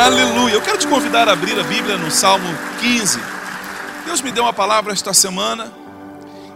Aleluia! 0.00 0.54
Eu 0.54 0.62
quero 0.62 0.78
te 0.78 0.88
convidar 0.88 1.28
a 1.28 1.32
abrir 1.32 1.60
a 1.60 1.62
Bíblia 1.62 1.98
no 1.98 2.10
Salmo 2.10 2.48
15. 2.80 3.20
Deus 4.06 4.22
me 4.22 4.32
deu 4.32 4.44
uma 4.44 4.52
palavra 4.52 4.94
esta 4.94 5.12
semana 5.12 5.70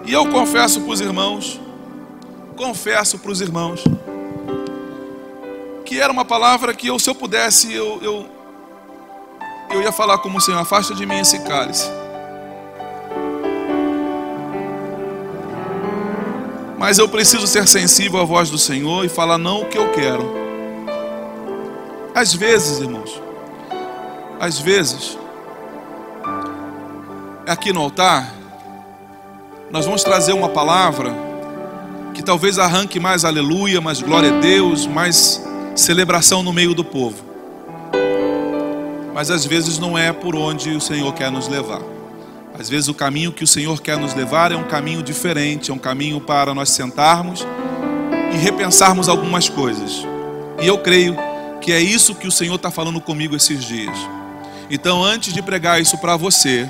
e 0.03 0.15
eu 0.15 0.27
confesso 0.31 0.81
para 0.81 0.91
os 0.91 1.01
irmãos, 1.03 1.61
confesso 2.57 3.19
para 3.19 3.31
os 3.31 3.43
irmãos, 3.43 3.85
que 5.85 6.01
era 6.01 6.11
uma 6.11 6.25
palavra 6.25 6.73
que 6.73 6.87
eu, 6.87 6.99
se 6.99 7.11
eu 7.11 7.15
pudesse, 7.15 7.71
eu, 7.71 7.99
eu, 8.01 8.27
eu 9.73 9.83
ia 9.83 9.93
falar 9.93 10.17
como 10.19 10.39
o 10.39 10.41
Senhor, 10.41 10.59
afasta 10.59 10.95
de 10.95 11.05
mim 11.05 11.19
esse 11.19 11.39
cálice. 11.41 11.91
Mas 16.79 16.97
eu 16.97 17.11
preciso 17.11 17.47
ser 17.47 17.69
sensível 17.69 18.21
à 18.21 18.25
voz 18.25 18.49
do 18.49 18.57
Senhor 18.57 19.05
e 19.05 19.11
falar 19.11 19.37
não 19.37 19.61
o 19.61 19.67
que 19.67 19.77
eu 19.77 19.93
quero. 19.93 20.35
Às 22.15 22.33
vezes, 22.33 22.81
irmãos, 22.81 23.24
às 24.41 24.59
vezes, 24.59 25.17
aqui 27.47 27.73
no 27.73 27.81
altar, 27.81 28.33
nós 29.71 29.85
vamos 29.85 30.03
trazer 30.03 30.33
uma 30.33 30.49
palavra 30.49 31.15
que 32.15 32.23
talvez 32.23 32.59
arranque 32.59 33.01
mais 33.01 33.25
aleluia, 33.25 33.81
mais 33.81 34.01
glória 34.01 34.37
a 34.37 34.41
Deus, 34.41 34.87
mais 34.87 35.43
celebração 35.75 36.43
no 36.43 36.53
meio 36.53 36.75
do 36.75 36.85
povo. 36.85 37.25
Mas 39.13 39.31
às 39.31 39.45
vezes 39.45 39.79
não 39.79 39.97
é 39.97 40.13
por 40.13 40.35
onde 40.37 40.71
o 40.71 40.81
Senhor 40.81 41.13
quer 41.13 41.31
nos 41.31 41.49
levar. 41.49 41.81
Às 42.59 42.69
vezes 42.69 42.89
o 42.89 42.95
caminho 42.95 43.33
que 43.33 43.43
o 43.43 43.47
Senhor 43.47 43.81
quer 43.81 43.99
nos 43.99 44.15
levar 44.15 44.53
é 44.53 44.57
um 44.57 44.65
caminho 44.65 45.03
diferente, 45.03 45.71
é 45.71 45.75
um 45.75 45.79
caminho 45.79 46.21
para 46.21 46.55
nós 46.55 46.71
sentarmos 46.71 47.45
e 48.33 48.37
repensarmos 48.37 49.09
algumas 49.09 49.49
coisas. 49.49 50.07
E 50.63 50.67
eu 50.67 50.79
creio 50.79 51.17
que 51.61 51.73
é 51.73 51.81
isso 51.81 52.15
que 52.15 52.29
o 52.29 52.33
Senhor 52.33 52.55
está 52.55 52.71
falando 52.71 53.01
comigo 53.01 53.35
esses 53.35 53.65
dias. 53.65 53.97
Então, 54.71 55.05
antes 55.05 55.33
de 55.33 55.43
pregar 55.43 55.81
isso 55.81 55.99
para 55.99 56.17
você, 56.17 56.69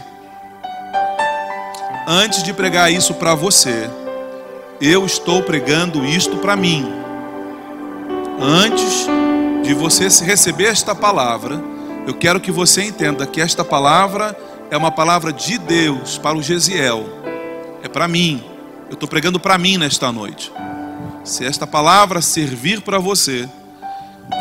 antes 2.07 2.43
de 2.43 2.53
pregar 2.53 2.93
isso 2.93 3.15
para 3.15 3.35
você, 3.35 3.89
eu 4.81 5.07
estou 5.07 5.43
pregando 5.43 6.05
isto 6.05 6.37
para 6.39 6.57
mim. 6.57 6.87
Antes 8.41 9.07
de 9.63 9.73
você 9.75 10.09
receber 10.25 10.65
esta 10.65 10.95
palavra, 10.95 11.63
eu 12.07 12.15
quero 12.15 12.41
que 12.41 12.51
você 12.51 12.83
entenda 12.83 13.27
que 13.27 13.41
esta 13.41 13.65
palavra 13.65 14.37
é 14.71 14.77
uma 14.77 14.91
palavra 14.91 15.33
de 15.33 15.57
Deus 15.57 16.19
para 16.19 16.37
o 16.37 16.43
Gesiel, 16.43 17.07
é 17.83 17.89
para 17.89 18.09
mim. 18.09 18.43
Eu 18.89 18.95
estou 18.95 19.09
pregando 19.09 19.39
para 19.39 19.57
mim 19.57 19.79
nesta 19.79 20.11
noite. 20.11 20.53
Se 21.23 21.45
esta 21.47 21.67
palavra 21.67 22.21
servir 22.21 22.83
para 22.83 22.99
você, 22.99 23.49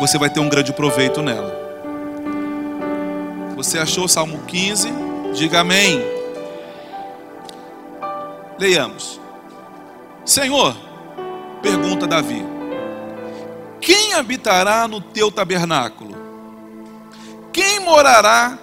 você 0.00 0.18
vai 0.18 0.28
ter 0.28 0.40
um 0.40 0.48
grande 0.48 0.72
proveito 0.72 1.22
nela. 1.22 1.63
Você 3.64 3.78
achou 3.78 4.04
o 4.04 4.08
Salmo 4.08 4.44
15? 4.44 4.90
Diga 5.34 5.60
amém. 5.60 5.98
Leiamos. 8.58 9.18
Senhor, 10.22 10.76
pergunta 11.62 12.06
Davi: 12.06 12.44
Quem 13.80 14.12
habitará 14.12 14.86
no 14.86 15.00
teu 15.00 15.32
tabernáculo? 15.32 16.14
Quem 17.54 17.80
morará 17.80 18.58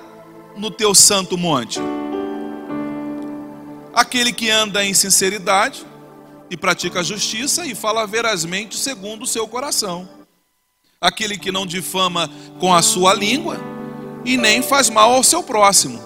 no 0.55 0.69
teu 0.69 0.93
santo 0.93 1.35
monte? 1.35 1.79
Aquele 3.95 4.31
que 4.31 4.51
anda 4.51 4.85
em 4.85 4.93
sinceridade 4.93 5.83
e 6.47 6.55
pratica 6.55 6.99
a 6.99 7.03
justiça 7.03 7.65
e 7.65 7.73
fala 7.73 8.05
verazmente 8.05 8.77
segundo 8.77 9.23
o 9.23 9.27
seu 9.27 9.47
coração. 9.47 10.07
Aquele 11.01 11.39
que 11.39 11.51
não 11.51 11.65
difama 11.65 12.29
com 12.59 12.71
a 12.71 12.83
sua 12.83 13.15
língua 13.15 13.70
e 14.23 14.37
nem 14.37 14.61
faz 14.61 14.89
mal 14.89 15.13
ao 15.13 15.23
seu 15.23 15.41
próximo, 15.43 15.99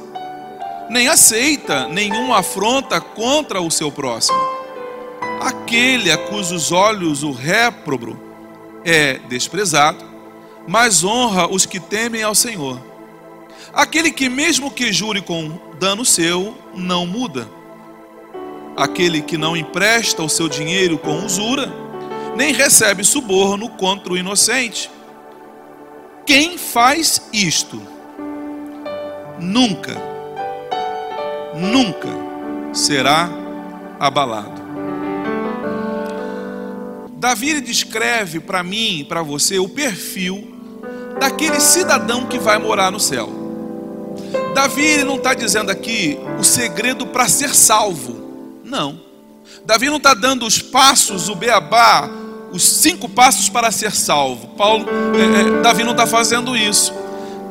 nem 0.89 1.07
aceita 1.07 1.87
nenhuma 1.87 2.39
afronta 2.39 3.01
contra 3.01 3.61
o 3.61 3.71
seu 3.71 3.91
próximo. 3.91 4.37
Aquele 5.41 6.11
a 6.11 6.17
cujos 6.17 6.71
olhos 6.71 7.23
o 7.23 7.31
réprobo 7.31 8.19
é 8.83 9.19
desprezado, 9.27 10.05
mas 10.67 11.03
honra 11.03 11.47
os 11.47 11.65
que 11.65 11.79
temem 11.79 12.23
ao 12.23 12.35
Senhor. 12.35 12.81
Aquele 13.73 14.11
que, 14.11 14.29
mesmo 14.29 14.71
que 14.71 14.93
jure 14.93 15.21
com 15.21 15.59
dano 15.79 16.05
seu, 16.05 16.55
não 16.73 17.05
muda. 17.05 17.49
Aquele 18.77 19.21
que 19.21 19.37
não 19.37 19.55
empresta 19.55 20.23
o 20.23 20.29
seu 20.29 20.47
dinheiro 20.47 20.97
com 20.97 21.25
usura, 21.25 21.71
nem 22.35 22.53
recebe 22.53 23.03
suborno 23.03 23.69
contra 23.69 24.13
o 24.13 24.17
inocente. 24.17 24.89
Quem 26.25 26.57
faz 26.57 27.21
isto? 27.31 27.94
Nunca, 29.39 29.95
nunca 31.55 32.09
será 32.73 33.29
abalado. 33.99 34.63
Davi 37.17 37.59
descreve 37.61 38.39
para 38.39 38.61
mim 38.61 38.99
e 38.99 39.03
para 39.03 39.21
você 39.23 39.57
o 39.57 39.69
perfil 39.69 40.53
daquele 41.19 41.59
cidadão 41.59 42.27
que 42.27 42.37
vai 42.37 42.57
morar 42.57 42.91
no 42.91 42.99
céu. 42.99 43.29
Davi 44.53 45.03
não 45.03 45.15
está 45.15 45.33
dizendo 45.33 45.71
aqui 45.71 46.19
o 46.39 46.43
segredo 46.43 47.07
para 47.07 47.27
ser 47.27 47.53
salvo, 47.55 48.61
não. 48.63 49.01
Davi 49.65 49.89
não 49.89 49.97
está 49.97 50.13
dando 50.13 50.45
os 50.45 50.61
passos, 50.61 51.27
o 51.27 51.35
beabá, 51.35 52.09
os 52.51 52.63
cinco 52.63 53.09
passos 53.09 53.49
para 53.49 53.71
ser 53.71 53.91
salvo. 53.91 54.49
Paulo, 54.49 54.85
é, 55.15 55.41
é, 55.41 55.61
Davi 55.61 55.83
não 55.83 55.91
está 55.91 56.05
fazendo 56.05 56.55
isso. 56.55 56.93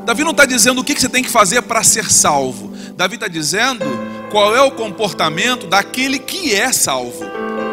Davi 0.05 0.23
não 0.23 0.33
está 0.33 0.45
dizendo 0.45 0.81
o 0.81 0.85
que 0.85 0.95
você 0.95 1.09
tem 1.09 1.23
que 1.23 1.31
fazer 1.31 1.63
para 1.63 1.83
ser 1.83 2.11
salvo. 2.11 2.69
Davi 2.95 3.15
está 3.15 3.27
dizendo 3.27 3.85
qual 4.31 4.55
é 4.55 4.61
o 4.61 4.71
comportamento 4.71 5.67
daquele 5.67 6.19
que 6.19 6.55
é 6.55 6.73
salvo. 6.73 7.25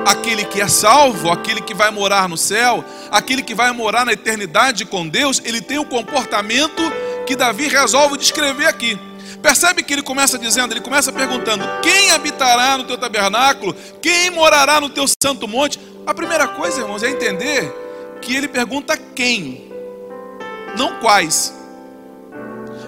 Aquele 0.06 0.46
que 0.46 0.62
é 0.62 0.68
salvo, 0.68 1.30
aquele 1.30 1.62
que 1.62 1.74
vai 1.74 1.92
morar 1.92 2.30
no 2.30 2.38
céu, 2.38 2.84
aquele 3.12 3.44
que 3.44 3.53
vai 3.53 3.72
morar 3.72 4.06
na 4.06 4.14
eternidade 4.14 4.86
com 4.86 5.08
Deus, 5.08 5.42
ele 5.44 5.62
tem 5.62 5.78
o 5.78 5.86
comportamento 5.86 6.81
que 7.28 7.36
Davi 7.36 7.68
resolve 7.68 8.18
descrever 8.18 8.66
aqui. 8.66 8.98
Percebe 9.42 9.84
que 9.84 9.92
ele 9.92 10.02
começa 10.02 10.38
dizendo, 10.38 10.74
ele 10.74 10.81
começa 10.81 11.12
perguntando: 11.12 11.63
quem 11.81 12.12
habitará 12.12 12.78
no 12.78 12.86
teu 12.86 12.98
tabernáculo? 12.98 13.75
Quem 14.02 14.30
morará 14.30 14.80
no 14.80 14.90
teu 14.90 15.06
santo 15.22 15.48
monte? 15.48 15.80
A 16.06 16.13
primeira 16.13 16.48
coisa, 16.48 16.81
irmãos, 16.81 17.03
é 17.03 17.09
entender 17.09 17.72
que 18.22 18.36
ele 18.36 18.48
pergunta 18.48 18.98
quem, 18.98 19.72
não 20.78 21.00
quais. 21.00 21.60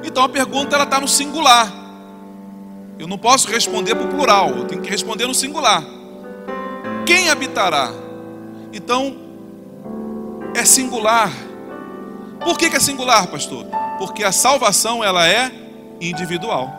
Então 0.04 0.24
a 0.24 0.30
pergunta 0.30 0.76
ela 0.76 0.84
está 0.84 1.00
no 1.00 1.08
singular. 1.08 1.72
Eu 3.00 3.08
não 3.08 3.18
posso 3.18 3.48
responder 3.48 3.96
para 3.96 4.06
o 4.06 4.10
plural, 4.10 4.50
eu 4.50 4.66
tenho 4.66 4.82
que 4.82 4.90
responder 4.90 5.26
no 5.26 5.34
singular. 5.34 5.84
Quem 7.06 7.30
habitará? 7.30 7.92
Então 8.72 9.18
é 10.56 10.64
singular. 10.64 11.32
Por 12.44 12.58
que, 12.58 12.70
que 12.70 12.76
é 12.76 12.80
singular, 12.80 13.28
pastor? 13.28 13.66
Porque 13.98 14.24
a 14.24 14.32
salvação 14.32 15.04
ela 15.04 15.28
é 15.28 15.52
individual. 16.00 16.72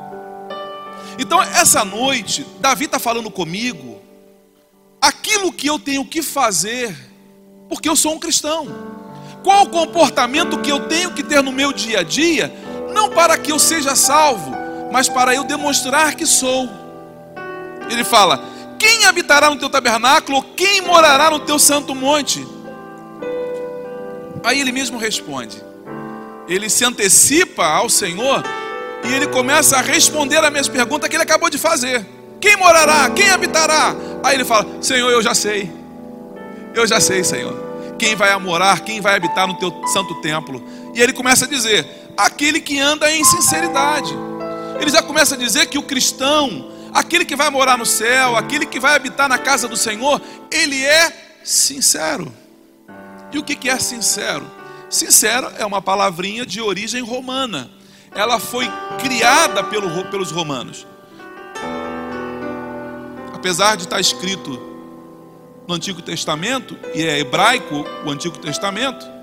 Então 1.18 1.42
essa 1.42 1.84
noite 1.84 2.46
Davi 2.60 2.86
está 2.86 2.98
falando 2.98 3.30
comigo 3.30 4.00
aquilo 5.00 5.52
que 5.52 5.66
eu 5.66 5.78
tenho 5.78 6.04
que 6.04 6.22
fazer, 6.22 6.96
porque 7.68 7.88
eu 7.88 7.96
sou 7.96 8.14
um 8.14 8.18
cristão. 8.18 8.66
Qual 9.42 9.64
o 9.64 9.68
comportamento 9.68 10.58
que 10.58 10.72
eu 10.72 10.88
tenho 10.88 11.12
que 11.12 11.22
ter 11.22 11.42
no 11.42 11.52
meu 11.52 11.72
dia 11.72 12.00
a 12.00 12.02
dia 12.02 12.50
não 12.94 13.10
para 13.10 13.36
que 13.36 13.52
eu 13.52 13.58
seja 13.58 13.94
salvo, 13.94 14.52
mas 14.90 15.08
para 15.08 15.34
eu 15.34 15.44
demonstrar 15.44 16.14
que 16.14 16.24
sou. 16.24 16.68
Ele 17.90 18.04
fala: 18.04 18.42
Quem 18.78 19.04
habitará 19.04 19.50
no 19.50 19.56
teu 19.56 19.68
tabernáculo? 19.68 20.42
Quem 20.56 20.80
morará 20.80 21.30
no 21.30 21.40
teu 21.40 21.58
santo 21.58 21.94
monte? 21.94 22.46
Aí 24.44 24.60
ele 24.60 24.72
mesmo 24.72 24.98
responde. 24.98 25.62
Ele 26.46 26.68
se 26.68 26.84
antecipa 26.84 27.66
ao 27.66 27.88
Senhor 27.88 28.42
e 29.04 29.12
ele 29.12 29.26
começa 29.26 29.78
a 29.78 29.80
responder 29.80 30.44
a 30.44 30.50
mesma 30.50 30.72
pergunta 30.72 31.08
que 31.08 31.16
ele 31.16 31.22
acabou 31.22 31.50
de 31.50 31.58
fazer: 31.58 32.06
Quem 32.40 32.56
morará? 32.56 33.10
Quem 33.10 33.30
habitará? 33.30 33.94
Aí 34.22 34.36
ele 34.36 34.44
fala: 34.44 34.66
Senhor, 34.80 35.10
eu 35.10 35.22
já 35.22 35.34
sei. 35.34 35.70
Eu 36.74 36.86
já 36.86 37.00
sei, 37.00 37.24
Senhor. 37.24 37.64
Quem 37.98 38.14
vai 38.14 38.36
morar, 38.38 38.80
quem 38.80 39.00
vai 39.00 39.16
habitar 39.16 39.46
no 39.46 39.54
teu 39.54 39.72
santo 39.88 40.20
templo. 40.20 40.62
E 40.94 41.00
ele 41.00 41.12
começa 41.12 41.44
a 41.44 41.48
dizer: 41.48 41.86
aquele 42.16 42.60
que 42.60 42.78
anda 42.78 43.10
em 43.10 43.24
sinceridade. 43.24 44.12
Ele 44.80 44.90
já 44.90 45.02
começa 45.02 45.34
a 45.34 45.38
dizer 45.38 45.66
que 45.66 45.78
o 45.78 45.82
cristão, 45.82 46.70
aquele 46.92 47.24
que 47.24 47.36
vai 47.36 47.50
morar 47.50 47.78
no 47.78 47.86
céu, 47.86 48.36
aquele 48.36 48.66
que 48.66 48.80
vai 48.80 48.94
habitar 48.94 49.28
na 49.28 49.38
casa 49.38 49.68
do 49.68 49.76
Senhor, 49.76 50.20
ele 50.50 50.84
é 50.84 51.38
sincero. 51.42 52.32
E 53.32 53.38
o 53.38 53.42
que 53.42 53.68
é 53.68 53.78
sincero? 53.78 54.48
Sincero 54.88 55.50
é 55.58 55.66
uma 55.66 55.82
palavrinha 55.82 56.46
de 56.46 56.60
origem 56.60 57.02
romana. 57.02 57.70
Ela 58.14 58.38
foi 58.38 58.66
criada 59.00 59.64
pelo, 59.64 60.04
pelos 60.04 60.30
romanos. 60.30 60.86
Apesar 63.34 63.76
de 63.76 63.84
estar 63.84 64.00
escrito 64.00 64.74
no 65.66 65.74
Antigo 65.74 66.00
Testamento, 66.00 66.78
e 66.94 67.02
é 67.02 67.18
hebraico 67.18 67.84
o 68.04 68.10
Antigo 68.10 68.38
Testamento, 68.38 69.13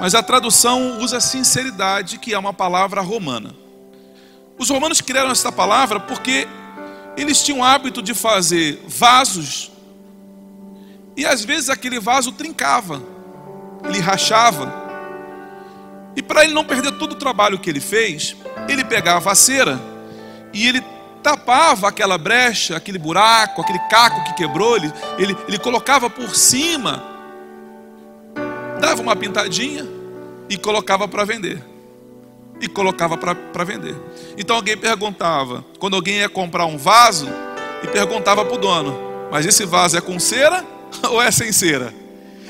mas 0.00 0.14
a 0.14 0.22
tradução 0.22 0.98
usa 1.00 1.20
sinceridade, 1.20 2.18
que 2.18 2.34
é 2.34 2.38
uma 2.38 2.52
palavra 2.52 3.00
romana. 3.00 3.54
Os 4.58 4.70
romanos 4.70 5.00
criaram 5.00 5.30
essa 5.30 5.52
palavra 5.52 6.00
porque 6.00 6.46
eles 7.16 7.42
tinham 7.42 7.60
o 7.60 7.64
hábito 7.64 8.02
de 8.02 8.14
fazer 8.14 8.82
vasos 8.86 9.70
e 11.16 11.24
às 11.24 11.42
vezes 11.42 11.70
aquele 11.70 11.98
vaso 11.98 12.30
trincava, 12.30 13.02
ele 13.84 13.98
rachava. 13.98 14.84
E 16.14 16.22
para 16.22 16.44
ele 16.44 16.52
não 16.52 16.64
perder 16.64 16.92
todo 16.92 17.12
o 17.12 17.16
trabalho 17.16 17.58
que 17.58 17.70
ele 17.70 17.80
fez, 17.80 18.36
ele 18.68 18.84
pegava 18.84 19.32
a 19.32 19.34
cera 19.34 19.80
e 20.52 20.68
ele 20.68 20.84
tapava 21.22 21.88
aquela 21.88 22.18
brecha, 22.18 22.76
aquele 22.76 22.98
buraco, 22.98 23.62
aquele 23.62 23.78
caco 23.90 24.24
que 24.24 24.34
quebrou, 24.34 24.76
ele, 24.76 24.92
ele, 25.18 25.36
ele 25.48 25.58
colocava 25.58 26.10
por 26.10 26.34
cima, 26.36 27.02
dava 28.80 29.02
uma 29.02 29.16
pintadinha 29.16 29.86
e 30.48 30.56
colocava 30.56 31.06
para 31.08 31.24
vender. 31.24 31.62
E 32.60 32.68
colocava 32.68 33.16
para 33.16 33.64
vender. 33.64 33.94
Então 34.38 34.56
alguém 34.56 34.76
perguntava, 34.76 35.64
quando 35.78 35.94
alguém 35.94 36.16
ia 36.16 36.28
comprar 36.28 36.64
um 36.66 36.78
vaso, 36.78 37.28
e 37.82 37.86
perguntava 37.88 38.44
para 38.44 38.54
o 38.54 38.58
dono: 38.58 38.96
Mas 39.30 39.46
esse 39.46 39.64
vaso 39.64 39.96
é 39.96 40.00
com 40.00 40.18
cera 40.18 40.64
ou 41.10 41.20
é 41.20 41.30
sem 41.30 41.52
cera? 41.52 41.92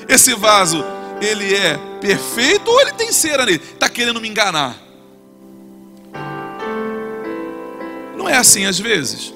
Esse 0.07 0.33
vaso, 0.33 0.83
ele 1.21 1.53
é 1.53 1.77
perfeito 1.99 2.69
ou 2.69 2.79
ele 2.81 2.93
tem 2.93 3.11
cera 3.11 3.45
nele? 3.45 3.61
Está 3.73 3.89
querendo 3.89 4.21
me 4.21 4.27
enganar? 4.27 4.77
Não 8.15 8.27
é 8.27 8.37
assim 8.37 8.65
às 8.65 8.79
vezes. 8.79 9.33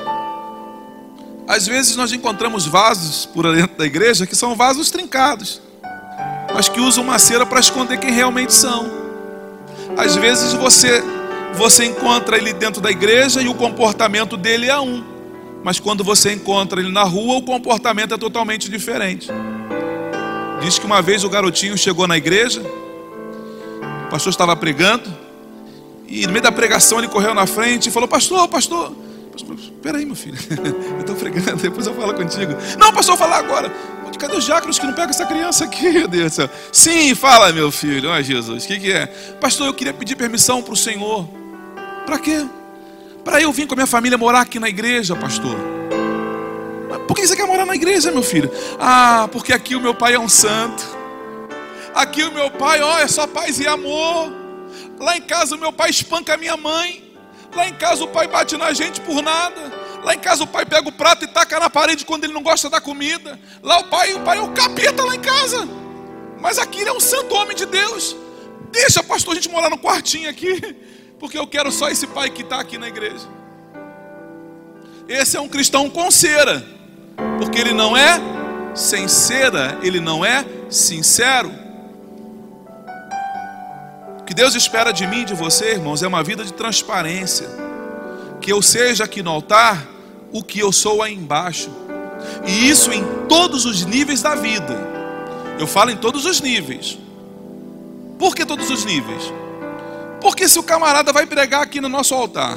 Às 1.47 1.67
vezes 1.67 1.95
nós 1.97 2.13
encontramos 2.13 2.65
vasos 2.65 3.25
por 3.25 3.53
dentro 3.53 3.77
da 3.77 3.85
igreja 3.85 4.25
que 4.25 4.35
são 4.35 4.55
vasos 4.55 4.89
trincados, 4.89 5.61
mas 6.53 6.69
que 6.69 6.79
usam 6.79 7.03
uma 7.03 7.19
cera 7.19 7.45
para 7.45 7.59
esconder 7.59 7.97
quem 7.99 8.11
realmente 8.11 8.53
são. 8.53 8.89
Às 9.97 10.15
vezes 10.15 10.53
você 10.53 11.03
você 11.53 11.85
encontra 11.85 12.37
ele 12.37 12.53
dentro 12.53 12.81
da 12.81 12.89
igreja 12.89 13.41
e 13.41 13.47
o 13.47 13.53
comportamento 13.53 14.37
dele 14.37 14.69
é 14.69 14.79
um. 14.79 15.03
Mas 15.63 15.79
quando 15.79 16.03
você 16.03 16.33
encontra 16.33 16.79
ele 16.79 16.91
na 16.91 17.03
rua, 17.03 17.37
o 17.37 17.41
comportamento 17.41 18.13
é 18.13 18.17
totalmente 18.17 18.69
diferente. 18.69 19.29
Diz 20.61 20.79
que 20.79 20.85
uma 20.85 21.01
vez 21.01 21.23
o 21.23 21.29
garotinho 21.29 21.77
chegou 21.77 22.07
na 22.07 22.17
igreja, 22.17 22.61
o 24.05 24.09
pastor 24.09 24.31
estava 24.31 24.55
pregando, 24.55 25.11
e 26.07 26.25
no 26.25 26.31
meio 26.31 26.43
da 26.43 26.51
pregação 26.51 26.99
ele 26.99 27.07
correu 27.07 27.33
na 27.33 27.45
frente 27.45 27.89
e 27.89 27.91
falou: 27.91 28.07
Pastor, 28.07 28.47
pastor, 28.47 28.93
espera 29.35 29.97
aí, 29.97 30.05
meu 30.05 30.15
filho, 30.15 30.37
eu 30.95 30.99
estou 30.99 31.15
pregando, 31.15 31.57
depois 31.57 31.85
eu 31.85 31.93
falo 31.93 32.13
contigo. 32.13 32.53
Não, 32.79 32.91
pastor, 32.91 33.17
falar 33.17 33.37
agora. 33.37 33.71
Cadê 34.17 34.35
os 34.35 34.45
diáconos 34.45 34.77
que 34.77 34.85
não 34.85 34.93
pegam 34.93 35.09
essa 35.09 35.25
criança 35.25 35.65
aqui, 35.65 35.89
meu 35.91 36.07
Deus 36.07 36.31
do 36.31 36.35
céu? 36.35 36.49
Sim, 36.71 37.15
fala, 37.15 37.51
meu 37.51 37.71
filho. 37.71 38.09
Olha, 38.09 38.23
Jesus, 38.23 38.63
o 38.63 38.67
que, 38.67 38.79
que 38.79 38.91
é? 38.91 39.07
Pastor, 39.39 39.67
eu 39.67 39.73
queria 39.73 39.93
pedir 39.93 40.15
permissão 40.15 40.61
para 40.61 40.73
o 40.73 40.77
Senhor. 40.77 41.27
Para 42.05 42.19
quê? 42.19 42.45
Para 43.23 43.41
eu 43.41 43.51
vir 43.51 43.67
com 43.67 43.73
a 43.73 43.77
minha 43.77 43.87
família 43.87 44.17
morar 44.17 44.41
aqui 44.41 44.59
na 44.59 44.69
igreja, 44.69 45.15
pastor. 45.15 45.55
Por 47.07 47.15
que 47.15 47.27
você 47.27 47.35
quer 47.35 47.45
morar 47.45 47.65
na 47.65 47.75
igreja, 47.75 48.11
meu 48.11 48.23
filho? 48.23 48.51
Ah, 48.79 49.27
porque 49.31 49.53
aqui 49.53 49.75
o 49.75 49.81
meu 49.81 49.93
pai 49.93 50.13
é 50.13 50.19
um 50.19 50.29
santo. 50.29 50.83
Aqui 51.93 52.23
o 52.23 52.31
meu 52.31 52.49
pai, 52.49 52.81
ó, 52.81 52.99
é 52.99 53.07
só 53.07 53.27
paz 53.27 53.59
e 53.59 53.67
amor. 53.67 54.31
Lá 54.99 55.17
em 55.17 55.21
casa 55.21 55.55
o 55.55 55.59
meu 55.59 55.73
pai 55.73 55.89
espanca 55.89 56.33
a 56.33 56.37
minha 56.37 56.55
mãe. 56.55 57.03
Lá 57.55 57.67
em 57.67 57.73
casa 57.73 58.03
o 58.03 58.07
pai 58.07 58.27
bate 58.27 58.55
na 58.55 58.71
gente 58.71 59.01
por 59.01 59.21
nada. 59.21 59.80
Lá 60.03 60.15
em 60.15 60.19
casa 60.19 60.43
o 60.43 60.47
pai 60.47 60.65
pega 60.65 60.87
o 60.87 60.91
prato 60.91 61.25
e 61.25 61.27
taca 61.27 61.59
na 61.59 61.69
parede 61.69 62.05
quando 62.05 62.23
ele 62.23 62.33
não 62.33 62.43
gosta 62.43 62.69
da 62.69 62.81
comida. 62.81 63.39
Lá 63.61 63.79
o 63.79 63.83
pai, 63.85 64.13
o 64.13 64.21
pai 64.21 64.37
é 64.37 64.41
o 64.41 64.51
capeta 64.51 65.03
lá 65.03 65.15
em 65.15 65.19
casa. 65.19 65.67
Mas 66.39 66.57
aqui 66.57 66.81
ele 66.81 66.89
é 66.89 66.93
um 66.93 66.99
santo 66.99 67.35
homem 67.35 67.55
de 67.55 67.65
Deus. 67.65 68.15
Deixa, 68.71 69.03
pastor, 69.03 69.33
a 69.33 69.35
gente 69.35 69.49
morar 69.49 69.69
no 69.69 69.77
quartinho 69.77 70.29
aqui 70.29 70.75
porque 71.21 71.37
eu 71.37 71.45
quero 71.45 71.71
só 71.71 71.87
esse 71.87 72.07
pai 72.07 72.31
que 72.31 72.41
está 72.41 72.59
aqui 72.59 72.79
na 72.79 72.87
igreja. 72.87 73.27
Esse 75.07 75.37
é 75.37 75.39
um 75.39 75.47
cristão 75.47 75.87
com 75.87 76.09
cera, 76.09 76.65
porque 77.37 77.59
ele 77.59 77.73
não 77.73 77.95
é 77.95 78.19
sem 78.73 79.07
cera, 79.07 79.77
ele 79.83 79.99
não 79.99 80.25
é 80.25 80.43
sincero. 80.67 81.53
O 84.19 84.23
que 84.23 84.33
Deus 84.33 84.55
espera 84.55 84.91
de 84.91 85.05
mim 85.05 85.21
e 85.21 85.25
de 85.25 85.35
você, 85.35 85.73
irmãos, 85.73 86.01
é 86.01 86.07
uma 86.07 86.23
vida 86.23 86.43
de 86.43 86.53
transparência. 86.53 87.47
Que 88.41 88.51
eu 88.51 88.61
seja 88.61 89.03
aqui 89.03 89.21
no 89.21 89.29
altar 89.29 89.87
o 90.31 90.43
que 90.43 90.59
eu 90.59 90.71
sou 90.71 91.01
aí 91.01 91.13
embaixo. 91.13 91.69
E 92.45 92.69
isso 92.69 92.91
em 92.91 93.03
todos 93.27 93.65
os 93.65 93.85
níveis 93.85 94.21
da 94.21 94.35
vida. 94.35 94.77
Eu 95.59 95.67
falo 95.67 95.91
em 95.91 95.97
todos 95.97 96.25
os 96.25 96.41
níveis. 96.41 96.97
Por 98.17 98.35
que 98.35 98.45
todos 98.45 98.69
os 98.69 98.85
níveis? 98.85 99.31
Porque 100.21 100.47
se 100.47 100.59
o 100.59 100.63
camarada 100.63 101.11
vai 101.11 101.25
pregar 101.25 101.63
aqui 101.63 101.81
no 101.81 101.89
nosso 101.89 102.13
altar 102.13 102.55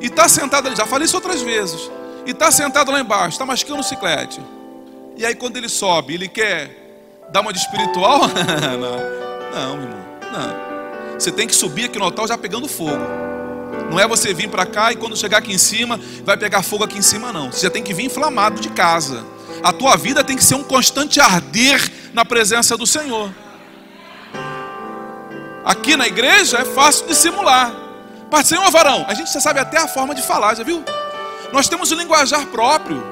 e 0.00 0.06
está 0.06 0.28
sentado 0.28 0.66
ali, 0.66 0.76
já 0.76 0.84
falei 0.84 1.06
isso 1.06 1.16
outras 1.16 1.40
vezes, 1.40 1.90
e 2.26 2.32
está 2.32 2.50
sentado 2.50 2.90
lá 2.90 3.00
embaixo, 3.00 3.30
está 3.30 3.46
mascando 3.46 3.80
um 3.80 3.82
ciclete, 3.82 4.40
e 5.16 5.24
aí 5.24 5.34
quando 5.34 5.56
ele 5.56 5.70
sobe, 5.70 6.12
ele 6.12 6.28
quer 6.28 7.24
dar 7.32 7.40
uma 7.40 7.52
de 7.52 7.58
espiritual? 7.58 8.20
não, 8.78 9.76
não, 9.76 9.82
irmão, 9.82 10.04
não. 10.30 11.18
Você 11.18 11.32
tem 11.32 11.46
que 11.46 11.56
subir 11.56 11.86
aqui 11.86 11.98
no 11.98 12.04
altar 12.04 12.28
já 12.28 12.36
pegando 12.36 12.68
fogo. 12.68 13.25
Não 13.90 14.00
é 14.00 14.06
você 14.06 14.34
vir 14.34 14.48
para 14.48 14.66
cá 14.66 14.92
e 14.92 14.96
quando 14.96 15.16
chegar 15.16 15.38
aqui 15.38 15.52
em 15.52 15.58
cima, 15.58 15.98
vai 16.24 16.36
pegar 16.36 16.62
fogo 16.62 16.84
aqui 16.84 16.98
em 16.98 17.02
cima, 17.02 17.32
não. 17.32 17.50
Você 17.52 17.62
já 17.62 17.70
tem 17.70 17.82
que 17.82 17.94
vir 17.94 18.06
inflamado 18.06 18.60
de 18.60 18.68
casa. 18.70 19.24
A 19.62 19.72
tua 19.72 19.96
vida 19.96 20.22
tem 20.22 20.36
que 20.36 20.44
ser 20.44 20.54
um 20.54 20.62
constante 20.62 21.20
arder 21.20 21.90
na 22.12 22.24
presença 22.24 22.76
do 22.76 22.86
Senhor. 22.86 23.30
Aqui 25.64 25.96
na 25.96 26.06
igreja 26.06 26.58
é 26.58 26.64
fácil 26.64 27.06
de 27.06 27.14
simular. 27.14 27.74
Pai 28.30 28.44
Senhor, 28.44 28.70
varão, 28.70 29.04
a 29.08 29.14
gente 29.14 29.32
já 29.32 29.40
sabe 29.40 29.60
até 29.60 29.78
a 29.78 29.88
forma 29.88 30.14
de 30.14 30.22
falar, 30.22 30.54
já 30.54 30.62
viu? 30.62 30.82
Nós 31.52 31.68
temos 31.68 31.90
um 31.92 31.96
linguajar 31.96 32.46
próprio, 32.46 33.02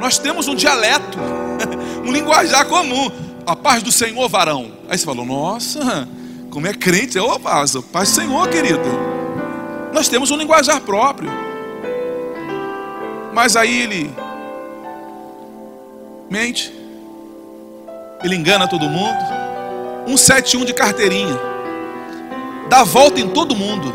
nós 0.00 0.18
temos 0.18 0.48
um 0.48 0.54
dialeto, 0.54 1.18
um 2.04 2.12
linguajar 2.12 2.66
comum. 2.66 3.10
A 3.46 3.54
paz 3.54 3.82
do 3.82 3.92
Senhor, 3.92 4.26
varão. 4.26 4.72
Aí 4.88 4.96
você 4.96 5.04
falou, 5.04 5.26
nossa, 5.26 6.08
como 6.50 6.66
é 6.66 6.72
crente, 6.72 7.18
ô 7.18 7.38
paz, 7.38 7.76
paz 7.92 8.08
do 8.10 8.14
Senhor, 8.14 8.48
querido. 8.48 9.13
Nós 9.94 10.08
temos 10.08 10.32
um 10.32 10.36
linguajar 10.36 10.80
próprio. 10.80 11.30
Mas 13.32 13.54
aí 13.54 13.82
ele 13.82 14.12
mente, 16.28 16.74
ele 18.24 18.34
engana 18.34 18.66
todo 18.66 18.88
mundo. 18.88 19.18
171 20.06 20.64
de 20.64 20.74
carteirinha 20.74 21.38
dá 22.68 22.82
volta 22.82 23.20
em 23.20 23.28
todo 23.28 23.54
mundo. 23.54 23.94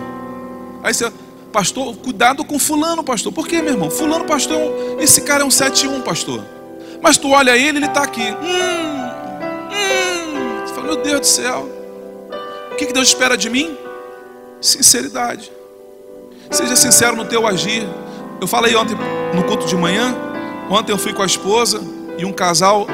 Aí 0.81 0.93
você, 0.93 1.11
pastor, 1.51 1.93
cuidado 1.97 2.45
com 2.45 2.57
fulano, 2.57 3.03
pastor. 3.03 3.33
Por 3.33 3.45
quê, 3.45 3.61
meu 3.61 3.73
irmão? 3.73 3.91
Fulano, 3.91 4.23
pastor, 4.23 4.57
é 4.97 5.03
esse 5.03 5.21
cara 5.21 5.43
é 5.43 5.45
um 5.45 5.49
7-1, 5.49 6.01
pastor. 6.01 6.41
Mas 7.01 7.17
tu 7.17 7.31
olha 7.31 7.57
ele, 7.57 7.79
ele 7.79 7.87
está 7.87 8.03
aqui. 8.03 8.31
Hum, 8.41 9.09
hum. 9.69 10.65
Você 10.65 10.73
fala, 10.73 10.87
meu 10.87 11.03
Deus 11.03 11.19
do 11.19 11.27
céu. 11.27 11.67
O 12.71 12.75
que 12.75 12.85
Deus 12.93 13.09
espera 13.09 13.35
de 13.35 13.49
mim? 13.49 13.77
Sinceridade. 14.61 15.58
Seja 16.51 16.75
sincero 16.75 17.15
no 17.15 17.25
teu 17.25 17.47
agir. 17.47 17.87
Eu 18.41 18.47
falei 18.47 18.75
ontem 18.75 18.95
no 19.33 19.43
culto 19.43 19.65
de 19.67 19.75
manhã. 19.75 20.15
Ontem 20.69 20.91
eu 20.91 20.97
fui 20.97 21.13
com 21.13 21.21
a 21.21 21.25
esposa 21.25 21.81
e 22.17 22.25
um 22.25 22.31
casal 22.31 22.87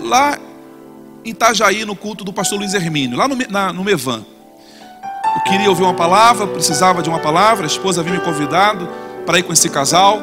lá 0.00 0.38
em 1.24 1.30
Itajaí, 1.30 1.84
no 1.84 1.94
culto 1.94 2.24
do 2.24 2.32
pastor 2.32 2.58
Luiz 2.58 2.74
Hermínio, 2.74 3.16
lá 3.16 3.28
no, 3.28 3.36
na, 3.48 3.72
no 3.72 3.84
Mevan. 3.84 4.24
Eu 5.36 5.42
queria 5.42 5.68
ouvir 5.68 5.82
uma 5.82 5.94
palavra, 5.94 6.46
precisava 6.46 7.02
de 7.02 7.08
uma 7.08 7.18
palavra. 7.18 7.64
A 7.64 7.66
esposa 7.66 8.00
havia 8.00 8.12
me 8.12 8.20
convidado 8.20 8.88
para 9.26 9.38
ir 9.38 9.42
com 9.42 9.52
esse 9.52 9.68
casal. 9.68 10.20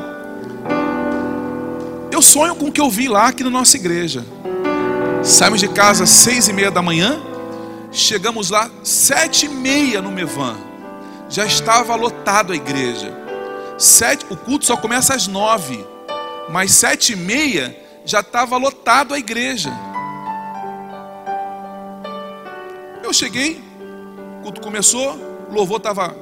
Eu 2.11 2.21
sonho 2.21 2.55
com 2.55 2.65
o 2.65 2.71
que 2.71 2.81
eu 2.81 2.89
vi 2.89 3.07
lá 3.07 3.27
aqui 3.27 3.43
na 3.43 3.49
nossa 3.49 3.77
igreja. 3.77 4.25
Saímos 5.23 5.59
de 5.59 5.67
casa 5.67 6.03
às 6.03 6.09
seis 6.09 6.47
e 6.47 6.53
meia 6.53 6.71
da 6.71 6.81
manhã, 6.81 7.21
chegamos 7.91 8.49
lá 8.49 8.69
sete 8.83 9.45
e 9.45 9.49
meia 9.49 10.01
no 10.01 10.11
Mevan. 10.11 10.66
Já 11.29 11.45
estava 11.45 11.95
lotado 11.95 12.53
a 12.53 12.55
igreja. 12.55 13.13
Sete, 13.77 14.25
o 14.29 14.35
culto 14.35 14.65
só 14.65 14.77
começa 14.77 15.13
às 15.13 15.27
nove. 15.27 15.85
Mas 16.49 16.71
sete 16.71 17.13
e 17.13 17.15
meia 17.15 17.75
já 18.05 18.21
estava 18.21 18.57
lotado 18.57 19.13
a 19.13 19.19
igreja. 19.19 19.69
Eu 23.03 23.13
cheguei, 23.13 23.61
o 24.39 24.43
culto 24.43 24.61
começou, 24.61 25.15
o 25.49 25.53
louvor 25.53 25.77
estava 25.77 26.15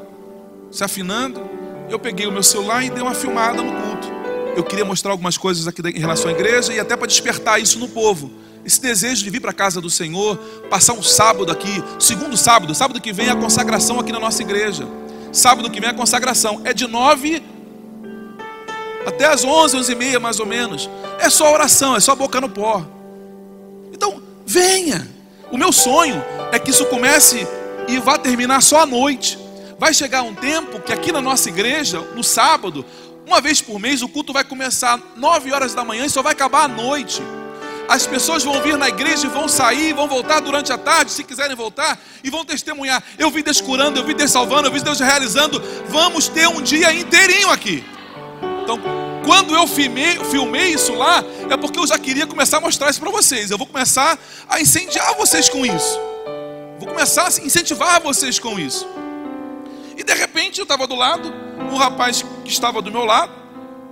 se 0.71 0.83
afinando. 0.83 1.41
Eu 1.89 1.99
peguei 1.99 2.25
o 2.25 2.31
meu 2.31 2.43
celular 2.43 2.83
e 2.83 2.89
dei 2.89 3.01
uma 3.01 3.13
filmada 3.13 3.61
no 3.61 3.71
culto. 3.71 4.07
Eu 4.55 4.63
queria 4.63 4.85
mostrar 4.85 5.11
algumas 5.11 5.37
coisas 5.37 5.67
aqui 5.67 5.81
em 5.87 5.99
relação 5.99 6.29
à 6.29 6.33
igreja 6.33 6.73
e 6.73 6.79
até 6.79 6.95
para 6.95 7.07
despertar 7.07 7.59
isso 7.59 7.77
no 7.77 7.87
povo. 7.87 8.31
Esse 8.65 8.81
desejo 8.81 9.23
de 9.23 9.29
vir 9.29 9.39
para 9.39 9.51
a 9.51 9.53
casa 9.53 9.79
do 9.79 9.89
Senhor, 9.89 10.37
passar 10.69 10.93
um 10.93 11.03
sábado 11.03 11.51
aqui, 11.51 11.83
segundo 11.99 12.35
sábado, 12.35 12.73
sábado 12.73 12.99
que 12.99 13.13
vem 13.13 13.27
é 13.27 13.31
a 13.31 13.35
consagração 13.35 13.99
aqui 13.99 14.11
na 14.11 14.19
nossa 14.19 14.41
igreja. 14.41 14.87
Sábado 15.31 15.69
que 15.69 15.79
vem 15.79 15.89
é 15.89 15.91
a 15.91 15.95
consagração. 15.95 16.61
É 16.63 16.73
de 16.73 16.87
nove 16.87 17.43
até 19.05 19.25
as 19.25 19.43
onze, 19.43 19.77
onze 19.77 19.91
e 19.91 19.95
meia 19.95 20.19
mais 20.19 20.39
ou 20.39 20.45
menos. 20.45 20.89
É 21.19 21.29
só 21.29 21.53
oração, 21.53 21.95
é 21.95 21.99
só 21.99 22.15
boca 22.15 22.41
no 22.41 22.49
pó. 22.49 22.83
Então, 23.93 24.21
venha. 24.45 25.07
O 25.51 25.57
meu 25.57 25.71
sonho 25.71 26.23
é 26.51 26.57
que 26.57 26.71
isso 26.71 26.85
comece 26.85 27.47
e 27.87 27.99
vá 27.99 28.17
terminar 28.17 28.63
só 28.63 28.79
à 28.81 28.85
noite. 28.85 29.37
Vai 29.77 29.93
chegar 29.93 30.23
um 30.23 30.33
tempo 30.33 30.79
que 30.79 30.91
aqui 30.91 31.11
na 31.11 31.21
nossa 31.21 31.49
igreja, 31.49 31.99
no 32.15 32.23
sábado, 32.23 32.83
uma 33.27 33.39
vez 33.39 33.61
por 33.61 33.79
mês, 33.79 34.01
o 34.01 34.09
culto 34.09 34.33
vai 34.33 34.43
começar 34.43 34.99
nove 35.15 35.51
horas 35.53 35.73
da 35.73 35.83
manhã 35.83 36.05
e 36.05 36.09
só 36.09 36.23
vai 36.23 36.33
acabar 36.33 36.63
à 36.63 36.67
noite. 36.67 37.21
As 37.87 38.07
pessoas 38.07 38.43
vão 38.43 38.61
vir 38.61 38.77
na 38.77 38.89
igreja 38.89 39.27
e 39.27 39.29
vão 39.29 39.47
sair, 39.47 39.93
vão 39.93 40.07
voltar 40.07 40.39
durante 40.39 40.73
a 40.73 40.77
tarde, 40.77 41.11
se 41.11 41.23
quiserem 41.23 41.55
voltar, 41.55 41.99
e 42.23 42.29
vão 42.29 42.43
testemunhar. 42.43 43.01
Eu 43.17 43.29
vi 43.29 43.43
Deus 43.43 43.61
curando, 43.61 43.99
eu 43.99 44.03
vi 44.03 44.13
Deus 44.13 44.31
salvando, 44.31 44.67
eu 44.67 44.71
vi 44.71 44.81
Deus 44.81 44.99
realizando. 44.99 45.61
Vamos 45.87 46.27
ter 46.27 46.47
um 46.47 46.61
dia 46.61 46.93
inteirinho 46.93 47.49
aqui. 47.49 47.83
Então, 48.63 48.79
quando 49.23 49.55
eu 49.55 49.67
filmei, 49.67 50.17
filmei 50.25 50.73
isso 50.73 50.93
lá, 50.93 51.23
é 51.49 51.55
porque 51.55 51.79
eu 51.79 51.85
já 51.85 51.99
queria 51.99 52.25
começar 52.25 52.57
a 52.57 52.61
mostrar 52.61 52.89
isso 52.89 52.99
para 52.99 53.11
vocês. 53.11 53.51
Eu 53.51 53.57
vou 53.57 53.67
começar 53.67 54.17
a 54.49 54.59
incendiar 54.59 55.13
vocês 55.15 55.47
com 55.47 55.63
isso. 55.65 55.99
Vou 56.79 56.87
começar 56.87 57.25
a 57.25 57.45
incentivar 57.45 58.01
vocês 58.01 58.39
com 58.39 58.59
isso. 58.59 58.87
E 59.95 60.03
de 60.03 60.13
repente 60.13 60.59
eu 60.59 60.63
estava 60.63 60.87
do 60.87 60.95
lado, 60.95 61.31
um 61.71 61.75
rapaz 61.75 62.23
que 62.43 62.51
estava 62.51 62.81
do 62.81 62.91
meu 62.91 63.05
lado, 63.05 63.31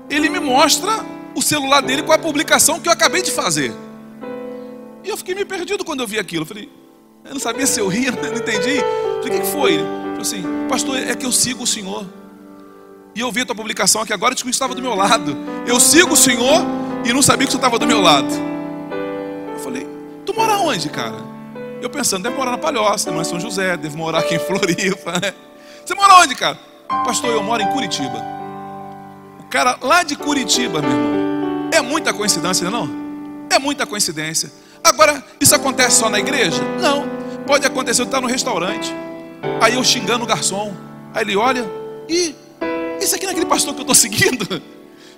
ele 0.10 0.30
me 0.30 0.40
mostra 0.40 1.06
o 1.36 1.42
celular 1.42 1.82
dele 1.82 2.04
com 2.04 2.12
a 2.12 2.18
publicação 2.18 2.80
que 2.80 2.88
eu 2.88 2.94
acabei 2.94 3.22
de 3.22 3.32
fazer. 3.32 3.74
E 5.04 5.10
eu 5.10 5.18
fiquei 5.18 5.36
meio 5.36 5.48
perdido 5.48 5.84
quando 5.84 6.00
eu 6.00 6.08
vi 6.08 6.18
aquilo. 6.18 6.44
Eu 6.44 6.48
falei, 6.48 6.70
eu 7.26 7.34
não 7.34 7.40
sabia 7.40 7.68
se 7.68 7.80
eu 7.80 7.88
ria, 7.88 8.12
não 8.16 8.36
entendi. 8.36 8.78
Eu 8.78 9.24
falei, 9.24 9.38
o 9.38 9.42
que 9.42 9.48
foi? 9.48 9.74
Ele 9.74 9.84
falou 9.84 10.22
assim, 10.22 10.44
pastor, 10.70 10.98
é 10.98 11.16
que 11.16 11.26
eu 11.26 11.32
sigo 11.32 11.64
o 11.64 11.68
Senhor. 11.68 12.06
E 13.16 13.20
eu 13.20 13.32
vi 13.32 13.42
a 13.42 13.46
tua 13.46 13.56
publicação 13.56 14.02
aqui 14.02 14.12
agora 14.14 14.34
e 14.34 14.36
descobri 14.36 14.52
que 14.52 14.56
estava 14.56 14.74
do 14.74 14.82
meu 14.82 14.96
lado. 14.96 15.38
Eu 15.68 15.80
sigo 15.80 16.14
o 16.14 16.18
Senhor 16.18 16.66
e 17.06 17.14
não 17.14 17.22
sabia 17.22 17.46
que 17.46 17.52
você 17.52 17.58
estava 17.58 17.78
do 17.78 17.86
meu 17.86 18.02
lado. 18.02 18.34
Eu 19.54 19.60
falei, 19.60 19.88
tu 20.26 20.34
mora 20.34 20.58
onde, 20.58 20.90
cara? 20.90 21.18
Eu 21.82 21.90
pensando, 21.90 22.24
deve 22.24 22.36
morar 22.36 22.52
na 22.52 22.58
Palhoça, 22.58 23.12
não 23.12 23.22
é 23.22 23.24
São 23.24 23.40
José, 23.40 23.76
deve 23.78 23.96
morar 23.96 24.20
aqui 24.20 24.36
em 24.36 24.40
Floripa. 24.40 25.20
Né? 25.22 25.34
Você 25.86 25.94
mora 25.94 26.16
onde, 26.22 26.34
cara? 26.34 26.58
Pastor, 26.88 27.30
eu 27.30 27.44
moro 27.44 27.62
em 27.62 27.68
Curitiba. 27.68 28.24
O 29.40 29.44
cara 29.50 29.78
lá 29.82 30.02
de 30.02 30.16
Curitiba, 30.16 30.82
meu 30.82 30.90
irmão. 30.90 31.70
É 31.72 31.82
muita 31.82 32.14
coincidência, 32.14 32.70
não? 32.70 32.90
É 33.50 33.60
muita 33.60 33.86
coincidência. 33.86 34.52
Agora, 34.84 35.24
isso 35.40 35.56
acontece 35.56 35.98
só 35.98 36.10
na 36.10 36.20
igreja? 36.20 36.62
Não. 36.82 37.08
Pode 37.48 37.66
acontecer, 37.66 38.02
eu 38.02 38.06
estar 38.06 38.22
no 38.22 38.28
restaurante. 38.28 38.94
Aí 39.62 39.76
eu 39.76 39.84
xingando 39.84 40.24
o 40.24 40.28
garçom. 40.28 40.74
Aí 41.14 41.24
ele 41.24 41.36
olha, 41.36 41.66
e 42.10 42.36
esse 43.00 43.16
aqui 43.16 43.26
não 43.26 43.32
é 43.32 43.34
aquele 43.34 43.46
pastor 43.46 43.74
que 43.74 43.80
eu 43.80 43.84
estou 43.84 43.96
seguindo? 43.96 44.62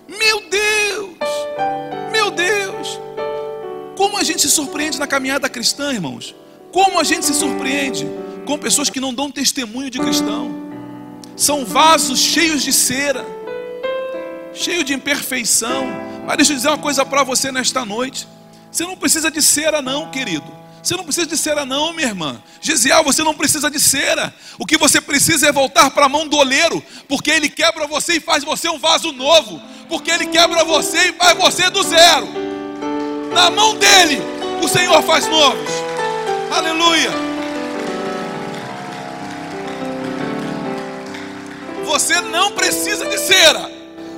Meu 0.08 0.42
Deus! 0.50 1.18
Meu 2.12 2.32
Deus! 2.32 3.00
Como 3.98 4.18
a 4.18 4.24
gente 4.24 4.42
se 4.42 4.50
surpreende 4.50 5.00
na 5.00 5.08
caminhada 5.08 5.50
cristã, 5.50 5.94
irmãos? 5.94 6.36
Como 6.72 7.00
a 7.00 7.04
gente 7.04 7.26
se 7.26 7.34
surpreende 7.34 8.06
com 8.46 8.58
pessoas 8.58 8.90
que 8.90 9.00
não 9.00 9.14
dão 9.14 9.32
testemunho 9.32 9.90
de 9.90 10.00
cristão? 10.00 10.52
São 11.36 11.66
vasos 11.66 12.20
cheios 12.20 12.64
de 12.64 12.72
cera, 12.72 13.26
cheios 14.54 14.84
de 14.84 14.94
imperfeição. 14.94 15.86
Mas 16.26 16.38
deixa 16.38 16.52
eu 16.54 16.56
dizer 16.58 16.68
uma 16.68 16.78
coisa 16.78 17.06
para 17.06 17.24
você 17.24 17.52
nesta 17.52 17.86
noite. 17.86 18.28
Você 18.76 18.84
não 18.84 18.98
precisa 18.98 19.32
de 19.32 19.42
cera, 19.42 19.82
não, 19.82 20.12
querido. 20.12 20.52
Você 20.84 20.98
não 20.98 21.06
precisa 21.06 21.26
de 21.26 21.38
cera, 21.38 21.66
não, 21.66 21.94
minha 21.94 22.10
irmã. 22.10 22.44
Gesiel, 22.60 23.06
você 23.06 23.24
não 23.24 23.34
precisa 23.34 23.72
de 23.72 23.80
cera. 23.80 24.36
O 24.60 24.66
que 24.66 24.78
você 24.78 25.00
precisa 25.00 25.48
é 25.48 25.52
voltar 25.54 25.92
para 25.92 26.08
a 26.08 26.10
mão 26.10 26.28
do 26.28 26.36
oleiro, 26.36 26.84
porque 27.08 27.32
ele 27.32 27.48
quebra 27.48 27.88
você 27.88 28.16
e 28.16 28.20
faz 28.20 28.44
você 28.44 28.68
um 28.68 28.78
vaso 28.78 29.14
novo. 29.14 29.62
Porque 29.88 30.12
ele 30.12 30.26
quebra 30.26 30.66
você 30.66 31.08
e 31.08 31.14
faz 31.14 31.38
você 31.38 31.70
do 31.70 31.82
zero. 31.84 32.28
Na 33.34 33.50
mão 33.50 33.78
dele, 33.78 34.22
o 34.62 34.68
Senhor 34.68 35.02
faz 35.04 35.26
novos. 35.26 35.72
Aleluia. 36.52 37.12
Você 41.86 42.20
não 42.20 42.52
precisa 42.52 43.06
de 43.06 43.20
cera. 43.20 43.72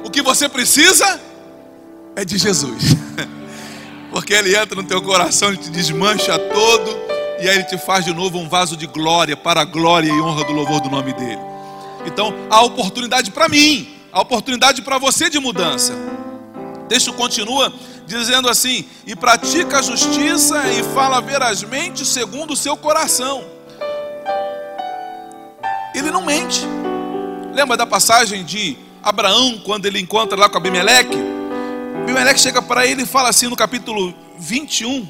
O 0.04 0.10
que 0.10 0.24
você 0.24 0.50
precisa 0.50 1.22
é 2.16 2.26
de 2.26 2.40
Jesus. 2.40 2.82
Porque 4.18 4.34
ele 4.34 4.58
entra 4.58 4.76
no 4.76 4.84
teu 4.84 5.00
coração 5.00 5.54
e 5.54 5.58
te 5.58 5.70
desmancha 5.70 6.40
todo, 6.40 6.98
e 7.40 7.48
aí 7.48 7.54
ele 7.54 7.66
te 7.66 7.78
faz 7.78 8.04
de 8.04 8.12
novo 8.12 8.40
um 8.40 8.50
vaso 8.50 8.76
de 8.76 8.88
glória, 8.88 9.38
para 9.38 9.62
a 9.62 9.64
glória 9.64 10.08
e 10.08 10.20
honra 10.20 10.44
do 10.44 10.54
louvor 10.54 10.82
do 10.82 10.90
nome 10.90 11.14
dele. 11.14 11.40
Então, 12.04 12.34
há 12.50 12.64
oportunidade 12.64 13.30
para 13.30 13.48
mim, 13.48 13.96
há 14.12 14.20
oportunidade 14.20 14.82
para 14.82 14.98
você 14.98 15.30
de 15.30 15.40
mudança. 15.40 15.94
Deixa 16.90 17.14
continua 17.14 17.72
dizendo 18.08 18.50
assim: 18.50 18.86
e 19.06 19.16
pratica 19.16 19.78
a 19.78 19.82
justiça 19.84 20.68
e 20.72 20.82
fala 20.96 21.22
verazmente 21.22 22.04
segundo 22.04 22.54
o 22.54 22.58
seu 22.58 22.76
coração. 22.76 23.46
Ele 25.94 26.10
não 26.10 26.26
mente. 26.26 26.64
Lembra 27.54 27.78
da 27.78 27.86
passagem 27.86 28.44
de 28.44 28.80
Abraão, 29.04 29.62
quando 29.64 29.86
ele 29.86 30.00
encontra 30.00 30.36
lá 30.36 30.50
com 30.50 30.58
Abimeleque? 30.58 31.37
Abimeleque 32.04 32.40
chega 32.40 32.62
para 32.62 32.86
ele 32.86 33.04
e 33.04 33.06
fala 33.06 33.30
assim 33.30 33.48
no 33.48 33.56
capítulo 33.56 34.14
21, 34.40 35.08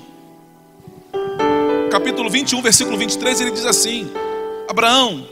capítulo 1.90 2.30
21, 2.30 2.62
versículo 2.62 2.98
23, 2.98 3.42
ele 3.42 3.52
diz 3.52 3.66
assim: 3.66 4.12
Abraão, 4.70 5.28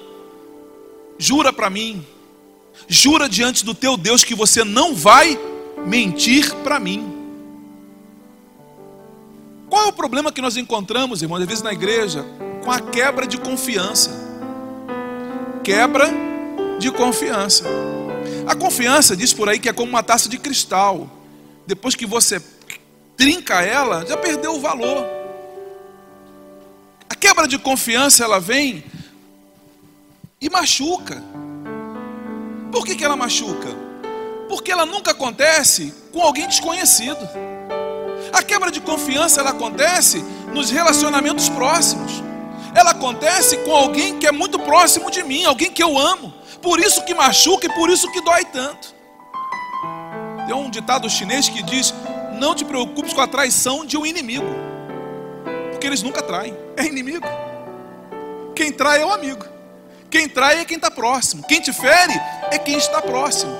jura 1.18 1.52
para 1.52 1.70
mim, 1.70 2.06
jura 2.88 3.28
diante 3.28 3.66
do 3.66 3.74
teu 3.74 3.98
Deus 3.98 4.24
que 4.24 4.34
você 4.34 4.64
não 4.64 4.96
vai 4.96 5.40
mentir 5.86 6.54
para 6.64 6.80
mim. 6.80 7.14
Qual 9.70 9.84
é 9.84 9.88
o 9.88 9.94
problema 9.94 10.32
que 10.32 10.42
nós 10.42 10.56
encontramos, 10.58 11.22
irmãos, 11.22 11.42
às 11.42 11.48
vezes 11.48 11.64
na 11.64 11.74
igreja? 11.74 12.26
Com 12.64 12.72
a 12.72 12.80
quebra 12.80 13.28
de 13.28 13.38
confiança. 13.38 14.12
Quebra 15.64 16.10
de 16.80 16.92
confiança. 16.92 17.66
A 18.48 18.56
confiança 18.56 19.16
diz 19.16 19.34
por 19.34 19.50
aí 19.50 19.60
que 19.60 19.68
é 19.68 19.74
como 19.74 19.90
uma 19.90 20.04
taça 20.04 20.30
de 20.30 20.38
cristal 20.38 21.10
depois 21.66 21.96
que 21.96 22.06
você 22.06 22.42
trinca 23.18 23.62
ela, 23.62 24.06
já 24.06 24.18
perdeu 24.18 24.56
o 24.56 24.60
valor. 24.60 25.06
A 27.10 27.16
quebra 27.16 27.48
de 27.48 27.58
confiança 27.58 28.24
ela 28.24 28.40
vem 28.40 28.84
e 30.40 30.50
machuca. 30.50 31.24
Por 32.72 32.86
que, 32.86 32.96
que 32.96 33.04
ela 33.04 33.16
machuca? 33.16 33.70
Porque 34.50 34.72
ela 34.72 34.86
nunca 34.86 35.12
acontece 35.12 35.94
com 36.12 36.22
alguém 36.22 36.48
desconhecido. 36.48 37.28
A 38.34 38.44
quebra 38.44 38.72
de 38.72 38.82
confiança 38.82 39.40
ela 39.40 39.52
acontece 39.52 40.24
nos 40.54 40.70
relacionamentos 40.70 41.50
próximos. 41.50 42.12
Ela 42.76 42.92
acontece 42.92 43.58
com 43.58 43.74
alguém 43.74 44.20
que 44.20 44.28
é 44.28 44.32
muito 44.32 44.60
próximo 44.60 45.10
de 45.10 45.24
mim, 45.24 45.46
alguém 45.46 45.72
que 45.72 45.82
eu 45.82 45.98
amo. 45.98 46.34
Por 46.62 46.80
isso 46.80 47.04
que 47.06 47.14
machuca 47.14 47.68
e 47.68 47.74
por 47.74 47.90
isso 47.90 48.12
que 48.12 48.22
dói 48.22 48.44
tanto. 48.46 48.95
Tem 50.46 50.56
um 50.56 50.70
ditado 50.70 51.10
chinês 51.10 51.50
que 51.50 51.64
diz: 51.64 51.94
Não 52.40 52.54
te 52.54 52.64
preocupes 52.64 53.14
com 53.14 53.22
a 53.22 53.28
traição 53.28 53.86
de 53.86 53.98
um 53.98 54.06
inimigo, 54.06 54.48
porque 55.72 55.88
eles 55.88 56.04
nunca 56.04 56.22
traem, 56.22 56.56
é 56.78 56.86
inimigo. 56.86 57.28
Quem 58.56 58.72
trai 58.72 59.02
é 59.02 59.06
o 59.06 59.12
amigo, 59.12 59.46
quem 60.10 60.30
trai 60.30 60.60
é 60.60 60.66
quem 60.66 60.78
está 60.78 60.90
próximo, 60.90 61.44
quem 61.48 61.60
te 61.60 61.74
fere 61.74 62.14
é 62.52 62.58
quem 62.58 62.78
está 62.78 63.02
próximo. 63.02 63.52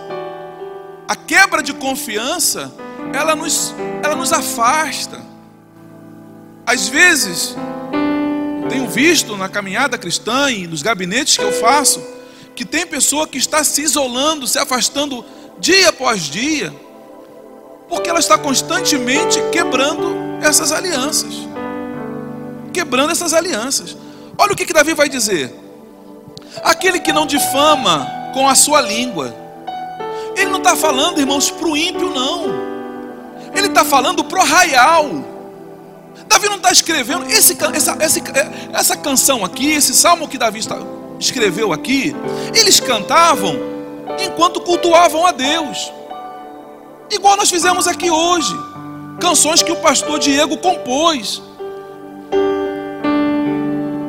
A 1.08 1.16
quebra 1.16 1.62
de 1.62 1.74
confiança, 1.74 2.74
ela 3.14 3.36
nos, 3.36 3.76
ela 4.04 4.16
nos 4.16 4.32
afasta. 4.32 5.22
Às 6.66 6.88
vezes, 6.88 7.56
tenho 8.70 8.88
visto 8.88 9.38
na 9.38 9.48
caminhada 9.48 9.98
cristã 9.98 10.50
e 10.50 10.66
nos 10.66 10.82
gabinetes 10.82 11.38
que 11.38 11.44
eu 11.44 11.52
faço, 11.54 12.02
que 12.56 12.66
tem 12.66 12.88
pessoa 12.88 13.28
que 13.28 13.38
está 13.38 13.64
se 13.64 13.82
isolando, 13.84 14.48
se 14.48 14.58
afastando 14.58 15.24
dia 15.60 15.90
após 15.90 16.24
dia, 16.24 16.74
porque 17.88 18.10
ela 18.10 18.20
está 18.20 18.38
constantemente 18.38 19.42
quebrando 19.52 20.16
essas 20.42 20.72
alianças. 20.72 21.34
Quebrando 22.74 23.12
essas 23.12 23.34
alianças. 23.34 23.96
Olha 24.38 24.54
o 24.54 24.56
que, 24.56 24.66
que 24.66 24.74
Davi 24.74 24.94
vai 24.94 25.08
dizer: 25.08 25.54
aquele 26.64 27.00
que 27.00 27.14
não 27.14 27.26
difama 27.26 28.06
com 28.34 28.48
a 28.48 28.56
sua 28.56 28.82
língua, 28.82 29.34
ele 30.36 30.52
não 30.52 30.58
está 30.58 30.76
falando, 30.76 31.20
irmãos, 31.20 31.50
para 31.50 31.68
o 31.68 31.78
ímpio, 31.78 32.10
não. 32.10 32.66
está 33.76 33.84
falando 33.84 34.24
pro 34.24 34.40
arraial. 34.42 35.10
Davi 36.28 36.48
não 36.48 36.56
está 36.56 36.72
escrevendo 36.72 37.30
esse, 37.30 37.58
essa, 37.74 37.96
essa, 38.00 38.22
essa 38.74 38.98
canção 38.98 39.44
aqui, 39.44 39.72
esse 39.72 39.94
salmo 39.94 40.28
que 40.28 40.38
Davi 40.38 40.60
está, 40.60 40.80
escreveu 41.20 41.74
aqui. 41.74 42.16
Eles 42.54 42.80
cantavam 42.80 43.75
enquanto 44.20 44.62
cultuavam 44.62 45.26
a 45.26 45.32
Deus, 45.32 45.92
igual 47.12 47.38
nós 47.38 47.50
fizemos 47.50 47.88
aqui 47.88 48.10
hoje. 48.10 48.56
Canções 49.20 49.64
que 49.64 49.72
o 49.72 49.78
pastor 49.78 50.20
Diego 50.20 50.58
compôs. 50.58 51.42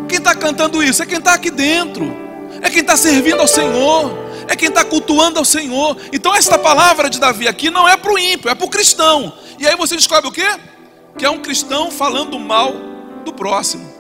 Quem 0.09 0.19
está 0.19 0.35
cantando 0.35 0.83
isso 0.83 1.03
é 1.03 1.07
quem 1.07 1.19
está 1.19 1.35
aqui 1.35 1.51
dentro, 1.51 2.15
é 2.61 2.71
quem 2.71 2.81
está 2.81 2.97
servindo 2.97 3.41
ao 3.41 3.47
Senhor 3.47 4.27
é 4.49 4.55
quem 4.55 4.69
está 4.69 4.85
cultuando 4.85 5.39
ao 5.39 5.45
Senhor. 5.45 5.97
Então, 6.13 6.35
esta 6.35 6.59
palavra 6.59 7.11
de 7.11 7.19
Davi 7.19 7.49
aqui 7.49 7.71
não 7.71 7.89
é 7.89 7.97
para 7.97 8.13
o 8.13 8.19
ímpio, 8.19 8.51
é 8.51 8.55
para 8.55 8.67
o 8.67 8.71
cristão. 8.71 9.33
E 9.59 9.67
aí 9.67 9.77
você 9.77 9.97
descobre 9.97 10.29
o 10.29 10.33
quê? 10.33 10.47
Que 11.19 11.25
é 11.25 11.31
um 11.31 11.39
cristão 11.39 11.91
falando 11.91 12.39
mal 12.39 12.73
do 13.25 13.33
próximo, 13.33 13.91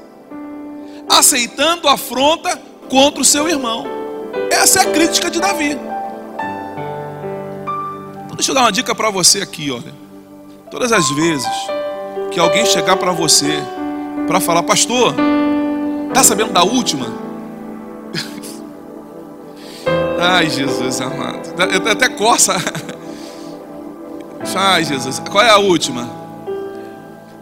aceitando 1.08 1.88
afronta 1.88 2.60
contra 2.88 3.20
o 3.20 3.24
seu 3.24 3.48
irmão. 3.48 3.86
Essa 4.50 4.80
é 4.80 4.82
a 4.82 4.92
crítica 4.92 5.30
de 5.30 5.40
Davi. 5.40 5.76
Deixa 8.36 8.50
eu 8.50 8.54
dar 8.54 8.62
uma 8.62 8.72
dica 8.72 8.94
para 8.94 9.10
você 9.10 9.40
aqui, 9.40 9.70
olha. 9.70 9.94
Todas 10.70 10.92
as 10.92 11.10
vezes 11.10 11.48
que 12.30 12.38
alguém 12.38 12.66
chegar 12.66 12.96
para 12.96 13.10
você 13.12 13.62
para 14.26 14.40
falar, 14.40 14.62
pastor, 14.62 15.14
tá 16.12 16.22
sabendo 16.22 16.52
da 16.52 16.62
última? 16.62 17.06
Ai, 20.20 20.50
Jesus 20.50 21.00
amado. 21.00 21.54
Até 21.90 22.10
coça. 22.10 22.54
Ai, 24.54 24.84
Jesus. 24.84 25.18
Qual 25.30 25.42
é 25.42 25.50
a 25.50 25.58
última? 25.58 26.08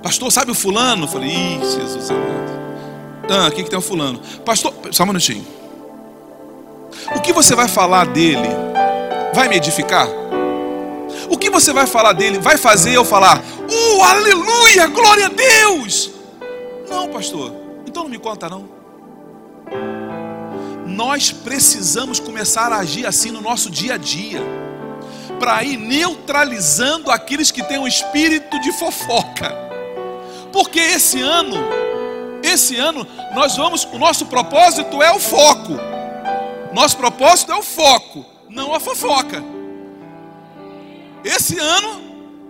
Pastor, 0.03 0.31
sabe 0.31 0.51
o 0.51 0.55
fulano? 0.55 1.09
Falei, 1.09 1.31
ih, 1.31 1.61
Jesus 1.61 2.11
amado. 2.11 2.53
Ah, 3.31 3.49
o 3.49 3.51
que, 3.51 3.63
que 3.65 3.71
tem 3.71 3.79
o 3.79 3.83
fulano? 3.83 4.21
Pastor, 4.45 4.73
só 4.93 5.03
um 5.03 5.07
minutinho. 5.07 5.47
O 7.17 7.21
que 7.21 7.33
você 7.33 7.55
vai 7.55 7.69
falar 7.69 8.07
dele 8.07 8.49
vai 9.33 9.49
me 9.49 9.57
edificar? 9.57 10.24
O 11.29 11.39
que 11.39 11.51
você 11.51 11.73
vai 11.73 11.87
falar 11.87 12.13
dele 12.13 12.39
vai 12.39 12.57
fazer 12.57 12.95
eu 12.95 13.05
falar, 13.05 13.39
uh, 13.39 14.03
aleluia, 14.03 14.87
glória 14.89 15.27
a 15.27 15.31
Deus? 15.31 16.11
Não, 16.89 17.09
pastor. 17.09 17.53
Então 17.87 18.05
não 18.05 18.11
me 18.11 18.19
conta 18.19 18.49
não 18.49 18.75
nós 20.95 21.33
precisamos 21.33 22.21
começar 22.21 22.73
a 22.73 22.79
agir 22.79 23.07
assim 23.07 23.31
no 23.31 23.41
nosso 23.41 23.71
dia 23.71 23.95
a 23.95 23.97
dia, 23.97 24.41
para 25.39 25.63
ir 25.65 25.77
neutralizando 25.77 27.11
aqueles 27.11 27.51
que 27.51 27.63
têm 27.63 27.79
um 27.79 27.87
espírito 27.87 28.59
de 28.61 28.73
fofoca, 28.73 29.53
porque 30.53 30.79
esse 30.79 31.21
ano, 31.21 31.57
esse 32.43 32.77
ano, 32.77 33.07
nós 33.35 33.57
vamos, 33.57 33.85
o 33.85 33.99
nosso 33.99 34.27
propósito 34.27 35.03
é 35.03 35.11
o 35.11 35.19
foco, 35.19 35.73
nosso 36.73 36.97
propósito 36.97 37.51
é 37.51 37.57
o 37.57 37.63
foco, 37.63 38.25
não 38.49 38.73
a 38.73 38.79
fofoca. 38.79 39.43
Esse 41.25 41.59
ano, 41.59 42.01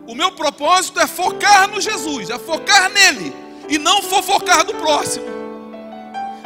o 0.07 0.15
meu 0.15 0.33
propósito 0.33 1.01
é 1.01 1.07
focar 1.07 1.69
no 1.69 1.81
Jesus, 1.81 2.31
é 2.31 2.39
focar 2.39 2.91
nele, 2.91 3.35
e 3.69 3.79
não 3.79 4.03
fofocar 4.03 4.65
do 4.65 4.75
próximo, 4.75 5.27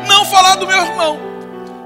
não 0.06 0.24
falar 0.26 0.56
do 0.56 0.66
meu 0.66 0.76
irmão 0.76 1.28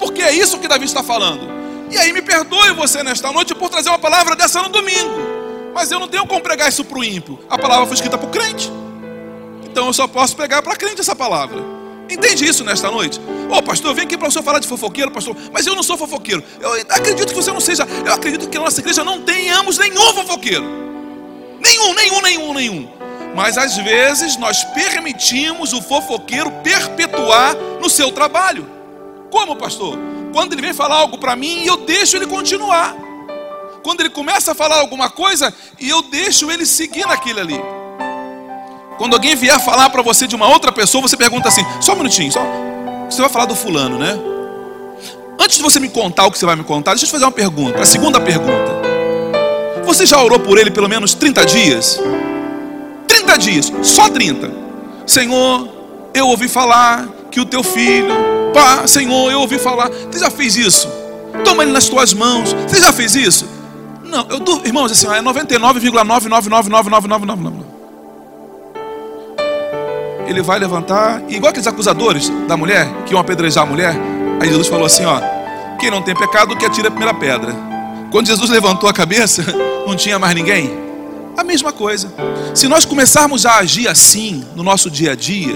porque 0.03 0.21
é 0.21 0.33
isso 0.33 0.59
que 0.59 0.67
Davi 0.67 0.85
está 0.85 1.01
falando. 1.01 1.49
E 1.89 1.97
aí 1.97 2.13
me 2.13 2.21
perdoe 2.21 2.73
você 2.73 3.05
nesta 3.05 3.31
noite 3.31 3.55
por 3.55 3.69
trazer 3.69 3.89
uma 3.89 4.01
palavra 4.01 4.35
dessa 4.35 4.61
no 4.61 4.69
domingo. 4.69 5.71
Mas 5.73 5.93
eu 5.93 6.01
não 6.01 6.09
tenho 6.09 6.27
como 6.27 6.41
pregar 6.41 6.69
isso 6.69 6.85
para 6.85 6.99
o 6.99 7.05
ímpio. 7.05 7.39
A 7.49 7.57
palavra 7.57 7.87
foi 7.87 7.95
escrita 7.95 8.19
para 8.19 8.27
o 8.27 8.31
crente. 8.31 8.69
Então 9.65 9.87
eu 9.87 9.93
só 9.93 10.09
posso 10.09 10.35
pregar 10.35 10.61
para 10.61 10.75
crente 10.75 11.01
essa 11.01 11.15
palavra. 11.15 11.63
Entende 12.13 12.47
isso 12.47 12.63
nesta 12.63 12.91
noite? 12.91 13.19
Ô 13.51 13.57
oh, 13.57 13.63
pastor, 13.63 13.95
vim 13.95 14.03
aqui 14.03 14.19
para 14.19 14.29
o 14.29 14.31
senhor 14.31 14.45
falar 14.45 14.59
de 14.59 14.69
fofoqueiro, 14.69 15.11
pastor. 15.11 15.35
Mas 15.51 15.67
eu 15.67 15.75
não 15.75 15.83
sou 15.83 15.97
fofoqueiro. 15.97 16.45
Eu 16.61 16.73
acredito 16.91 17.29
que 17.29 17.35
você 17.35 17.51
não 17.51 17.61
seja. 17.61 17.87
Eu 18.05 18.13
acredito 18.13 18.49
que 18.49 18.57
a 18.57 18.61
nossa 18.61 18.81
igreja 18.81 19.03
não 19.03 19.23
tenhamos 19.23 19.79
nenhum 19.79 20.13
fofoqueiro. 20.13 20.65
Nenhum, 21.59 21.95
nenhum, 21.95 22.21
nenhum, 22.21 22.55
nenhum. 22.55 22.89
Mas 23.35 23.57
às 23.57 23.77
vezes 23.77 24.37
nós 24.37 24.63
permitimos 24.63 25.73
o 25.73 25.81
fofoqueiro 25.81 26.51
perpetuar 26.63 27.57
no 27.81 27.89
seu 27.89 28.13
trabalho. 28.13 28.69
Como, 29.31 29.57
pastor? 29.57 29.99
Quando 30.35 30.53
ele 30.53 30.61
vem 30.61 30.75
falar 30.75 30.97
algo 30.97 31.17
para 31.17 31.35
mim 31.35 31.65
eu 31.65 31.79
deixo 31.79 32.17
ele 32.17 32.27
continuar. 32.27 32.95
Quando 33.83 34.01
ele 34.01 34.11
começa 34.11 34.53
a 34.53 34.55
falar 34.55 34.79
alguma 34.81 35.09
coisa 35.09 35.53
e 35.81 35.89
eu 35.89 36.03
deixo 36.03 36.51
ele 36.51 36.67
seguir 36.67 37.07
naquilo 37.07 37.41
ali. 37.41 37.82
Quando 39.03 39.15
alguém 39.15 39.35
vier 39.35 39.59
falar 39.59 39.91
para 39.91 40.01
você 40.01 40.29
de 40.29 40.37
uma 40.37 40.47
outra 40.47 40.71
pessoa, 40.71 41.03
você 41.03 41.17
pergunta 41.17 41.49
assim: 41.49 41.67
só 41.81 41.95
um 41.95 41.97
minutinho, 41.97 42.31
só. 42.31 42.41
Você 43.11 43.21
vai 43.21 43.29
falar 43.29 43.47
do 43.47 43.57
fulano, 43.57 43.99
né? 43.99 44.17
Antes 45.41 45.57
de 45.57 45.63
você 45.65 45.81
me 45.81 45.89
contar 45.89 46.27
o 46.27 46.31
que 46.31 46.39
você 46.39 46.47
vai 46.47 46.55
me 46.55 46.63
contar, 46.63 46.93
deixa 46.93 47.07
eu 47.07 47.09
te 47.09 47.11
fazer 47.11 47.25
uma 47.25 47.33
pergunta. 47.33 47.81
A 47.81 47.85
segunda 47.85 48.21
pergunta. 48.21 48.71
Você 49.85 50.07
já 50.07 50.23
orou 50.23 50.39
por 50.39 50.57
ele 50.57 50.71
pelo 50.71 50.89
menos 50.89 51.15
30 51.15 51.45
dias? 51.45 52.01
30 53.09 53.39
dias, 53.39 53.73
só 53.83 54.09
30. 54.09 54.49
Senhor, 55.05 55.69
eu 56.15 56.29
ouvi 56.29 56.47
falar 56.47 57.09
que 57.29 57.41
o 57.41 57.45
teu 57.45 57.65
filho 57.65 58.15
Pá, 58.55 58.87
Senhor, 58.87 59.33
eu 59.33 59.41
ouvi 59.41 59.59
falar. 59.59 59.91
Você 59.91 60.21
já 60.21 60.31
fez 60.31 60.57
isso? 60.57 60.89
Toma 61.45 61.65
ele 61.65 61.73
nas 61.73 61.89
tuas 61.89 62.15
mãos. 62.15 62.55
Você 62.69 62.79
já 62.79 62.93
fez 62.93 63.17
isso? 63.17 63.49
Não, 64.05 64.29
eu 64.31 64.39
irmãos, 64.65 64.93
assim, 64.93 65.09
é 65.09 65.21
99,9999999. 65.21 67.82
Ele 70.27 70.43
vai 70.43 70.59
levantar, 70.59 71.23
igual 71.29 71.51
aqueles 71.51 71.67
acusadores 71.67 72.31
da 72.47 72.57
mulher, 72.57 72.89
que 73.05 73.13
iam 73.13 73.21
apedrejar 73.21 73.65
a 73.65 73.67
mulher. 73.67 73.95
Aí 74.41 74.49
Jesus 74.49 74.69
falou 74.69 74.87
assim: 74.87 75.05
ó, 75.05 75.21
quem 75.79 75.91
não 75.91 76.03
tem 76.03 76.15
pecado, 76.15 76.57
que 76.57 76.65
atire 76.65 76.87
a 76.87 76.91
primeira 76.91 77.15
pedra. 77.15 77.55
Quando 78.11 78.27
Jesus 78.27 78.51
levantou 78.51 78.89
a 78.89 78.93
cabeça, 78.93 79.45
não 79.87 79.97
tinha 79.97 80.19
mais 80.19 80.35
ninguém. 80.35 80.71
A 81.37 81.43
mesma 81.43 81.73
coisa. 81.73 82.13
Se 82.55 82.69
nós 82.69 82.85
começarmos 82.85 83.47
a 83.47 83.57
agir 83.57 83.89
assim 83.89 84.45
no 84.55 84.63
nosso 84.63 84.91
dia 84.91 85.13
a 85.13 85.15
dia, 85.15 85.55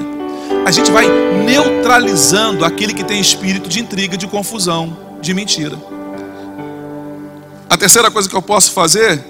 a 0.65 0.71
gente 0.71 0.91
vai 0.91 1.07
neutralizando 1.45 2.65
aquele 2.65 2.95
que 2.95 3.05
tem 3.05 3.21
espírito 3.21 3.69
de 3.69 3.81
intriga, 3.81 4.17
de 4.17 4.27
confusão, 4.27 4.97
de 5.21 5.35
mentira. 5.35 5.77
A 7.69 7.77
terceira 7.77 8.11
coisa 8.11 8.29
que 8.29 8.35
eu 8.35 8.43
posso 8.43 8.73
fazer 8.73 9.23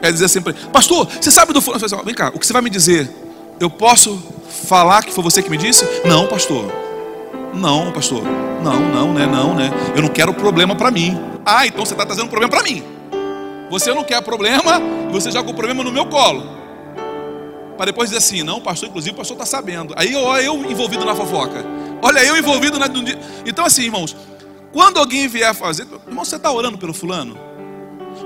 é 0.00 0.10
dizer 0.10 0.24
assim 0.24 0.40
ele, 0.44 0.56
pastor, 0.72 1.06
você 1.20 1.30
sabe 1.30 1.52
do 1.52 1.60
fulano? 1.60 1.84
Vem 2.04 2.14
cá, 2.14 2.30
o 2.34 2.38
que 2.38 2.46
você 2.46 2.52
vai 2.52 2.62
me 2.62 2.70
dizer? 2.70 3.08
Eu 3.60 3.70
posso 3.70 4.18
falar 4.66 5.02
que 5.02 5.12
foi 5.12 5.22
você 5.22 5.42
que 5.42 5.50
me 5.50 5.56
disse? 5.56 5.84
Não, 6.04 6.26
pastor. 6.26 6.64
Não, 7.54 7.90
pastor. 7.92 8.22
Não, 8.62 8.80
não, 8.80 9.12
né? 9.12 9.26
Não, 9.26 9.54
né? 9.54 9.70
Eu 9.94 10.02
não 10.02 10.08
quero 10.08 10.32
problema 10.34 10.74
para 10.74 10.90
mim. 10.90 11.18
Ah, 11.44 11.66
então 11.66 11.84
você 11.84 11.94
está 11.94 12.04
trazendo 12.04 12.28
problema 12.28 12.50
para 12.50 12.62
mim. 12.62 12.82
Você 13.70 13.92
não 13.92 14.04
quer 14.04 14.22
problema, 14.22 14.80
você 15.10 15.30
joga 15.30 15.50
o 15.50 15.54
problema 15.54 15.84
no 15.84 15.92
meu 15.92 16.06
colo 16.06 16.58
para 17.78 17.86
depois 17.86 18.10
dizer 18.10 18.18
assim, 18.18 18.42
não, 18.42 18.60
pastor, 18.60 18.88
inclusive 18.88 19.14
o 19.14 19.16
pastor 19.16 19.36
está 19.36 19.46
sabendo. 19.46 19.94
Aí 19.96 20.14
olha 20.16 20.42
eu 20.42 20.56
envolvido 20.68 21.04
na 21.04 21.14
fofoca. 21.14 21.64
Olha 22.02 22.24
eu 22.24 22.36
envolvido 22.36 22.76
na. 22.76 22.86
Então, 23.46 23.64
assim, 23.64 23.84
irmãos, 23.84 24.16
quando 24.72 24.98
alguém 24.98 25.28
vier 25.28 25.54
fazer, 25.54 25.86
irmão, 26.06 26.24
você 26.24 26.34
está 26.34 26.50
orando 26.50 26.76
pelo 26.76 26.92
fulano? 26.92 27.38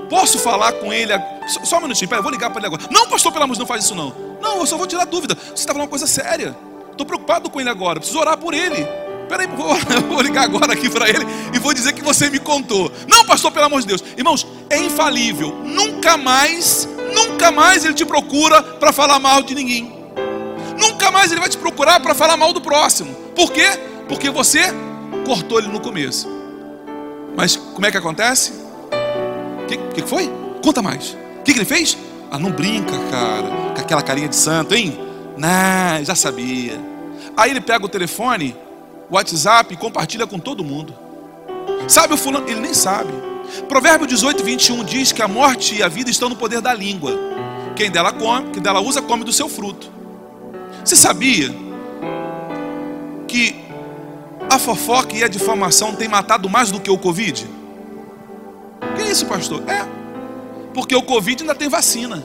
Posso 0.09 0.39
falar 0.39 0.73
com 0.73 0.91
ele? 0.91 1.13
Só, 1.63 1.77
um 1.77 1.81
minutinho, 1.81 2.09
pera, 2.09 2.21
vou 2.21 2.31
ligar 2.31 2.49
para 2.49 2.59
ele 2.61 2.65
agora. 2.65 2.81
Não, 2.91 3.07
pastor, 3.07 3.31
pelo 3.31 3.43
amor 3.43 3.53
de 3.53 3.59
Deus, 3.59 3.69
não 3.69 3.75
faz 3.75 3.85
isso 3.85 3.93
não. 3.93 4.32
Não, 4.43 4.59
eu 4.59 4.67
só 4.67 4.77
vou 4.77 4.85
tirar 4.85 5.05
dúvida. 5.05 5.35
Você 5.35 5.53
está 5.53 5.73
falando 5.73 5.83
uma 5.83 5.89
coisa 5.89 6.05
séria. 6.05 6.55
Estou 6.91 7.05
preocupado 7.05 7.49
com 7.49 7.59
ele 7.59 7.69
agora, 7.69 7.99
preciso 7.99 8.19
orar 8.19 8.37
por 8.37 8.53
ele. 8.53 8.85
Peraí, 9.27 9.47
vou, 9.55 9.75
vou 10.09 10.21
ligar 10.21 10.43
agora 10.43 10.73
aqui 10.73 10.89
para 10.89 11.09
ele 11.09 11.25
e 11.53 11.57
vou 11.57 11.73
dizer 11.73 11.93
que 11.93 12.03
você 12.03 12.29
me 12.29 12.37
contou. 12.37 12.91
Não, 13.07 13.25
pastor, 13.25 13.51
pelo 13.51 13.65
amor 13.65 13.81
de 13.81 13.87
Deus. 13.87 14.03
Irmãos, 14.15 14.45
é 14.69 14.77
infalível. 14.77 15.55
Nunca 15.63 16.17
mais 16.17 16.87
Nunca 17.13 17.51
mais 17.51 17.85
ele 17.85 17.93
te 17.93 18.05
procura 18.05 18.61
para 18.61 18.91
falar 18.91 19.19
mal 19.19 19.43
de 19.43 19.53
ninguém. 19.53 19.93
Nunca 20.77 21.11
mais 21.11 21.31
ele 21.31 21.39
vai 21.39 21.49
te 21.49 21.57
procurar 21.57 21.99
para 21.99 22.15
falar 22.15 22.35
mal 22.35 22.51
do 22.51 22.59
próximo. 22.59 23.13
Por 23.35 23.51
quê? 23.51 23.67
Porque 24.07 24.29
você 24.29 24.61
cortou 25.25 25.59
ele 25.59 25.67
no 25.67 25.79
começo. 25.79 26.27
Mas 27.35 27.55
como 27.55 27.85
é 27.85 27.91
que 27.91 27.97
acontece? 27.97 28.53
O 29.63 29.65
que, 29.67 30.01
que, 30.01 30.07
foi? 30.07 30.31
Conta 30.63 30.81
mais. 30.81 31.17
O 31.39 31.43
que, 31.43 31.53
que 31.53 31.59
ele 31.59 31.65
fez? 31.65 31.97
Ah, 32.33 32.39
não 32.39 32.49
brinca, 32.49 32.97
cara. 33.11 33.47
Com 33.75 33.79
aquela 33.79 34.01
carinha 34.01 34.27
de 34.27 34.35
santo, 34.35 34.73
hein? 34.73 34.97
Não, 35.37 36.03
já 36.03 36.15
sabia. 36.15 36.81
Aí 37.37 37.51
ele 37.51 37.61
pega 37.61 37.85
o 37.85 37.87
telefone, 37.87 38.55
o 39.07 39.13
WhatsApp 39.13 39.71
e 39.71 39.77
compartilha 39.77 40.25
com 40.25 40.39
todo 40.39 40.63
mundo. 40.63 40.95
Sabe 41.87 42.15
o 42.15 42.17
fulano? 42.17 42.49
Ele 42.49 42.59
nem 42.59 42.73
sabe. 42.73 43.13
Provérbio 43.69 44.07
18, 44.07 44.43
21 44.43 44.83
diz 44.83 45.11
que 45.11 45.21
a 45.21 45.27
morte 45.27 45.75
e 45.75 45.83
a 45.83 45.87
vida 45.87 46.09
estão 46.09 46.27
no 46.27 46.35
poder 46.35 46.59
da 46.59 46.73
língua. 46.73 47.15
Quem 47.75 47.91
dela 47.91 48.11
come, 48.11 48.49
quem 48.49 48.63
dela 48.63 48.81
usa, 48.81 48.99
come 48.99 49.23
do 49.23 49.31
seu 49.31 49.47
fruto. 49.47 49.91
Você 50.83 50.95
sabia 50.95 51.55
que 53.27 53.63
a 54.49 54.57
fofoca 54.57 55.15
e 55.15 55.23
a 55.23 55.27
difamação 55.27 55.93
têm 55.93 56.07
matado 56.07 56.49
mais 56.49 56.71
do 56.71 56.79
que 56.79 56.89
o 56.89 56.97
Covid? 56.97 57.47
Que 58.95 59.03
isso, 59.03 59.27
pastor? 59.27 59.61
É. 59.69 60.02
Porque 60.73 60.95
o 60.95 61.03
Covid 61.03 61.43
ainda 61.43 61.55
tem 61.55 61.69
vacina. 61.69 62.23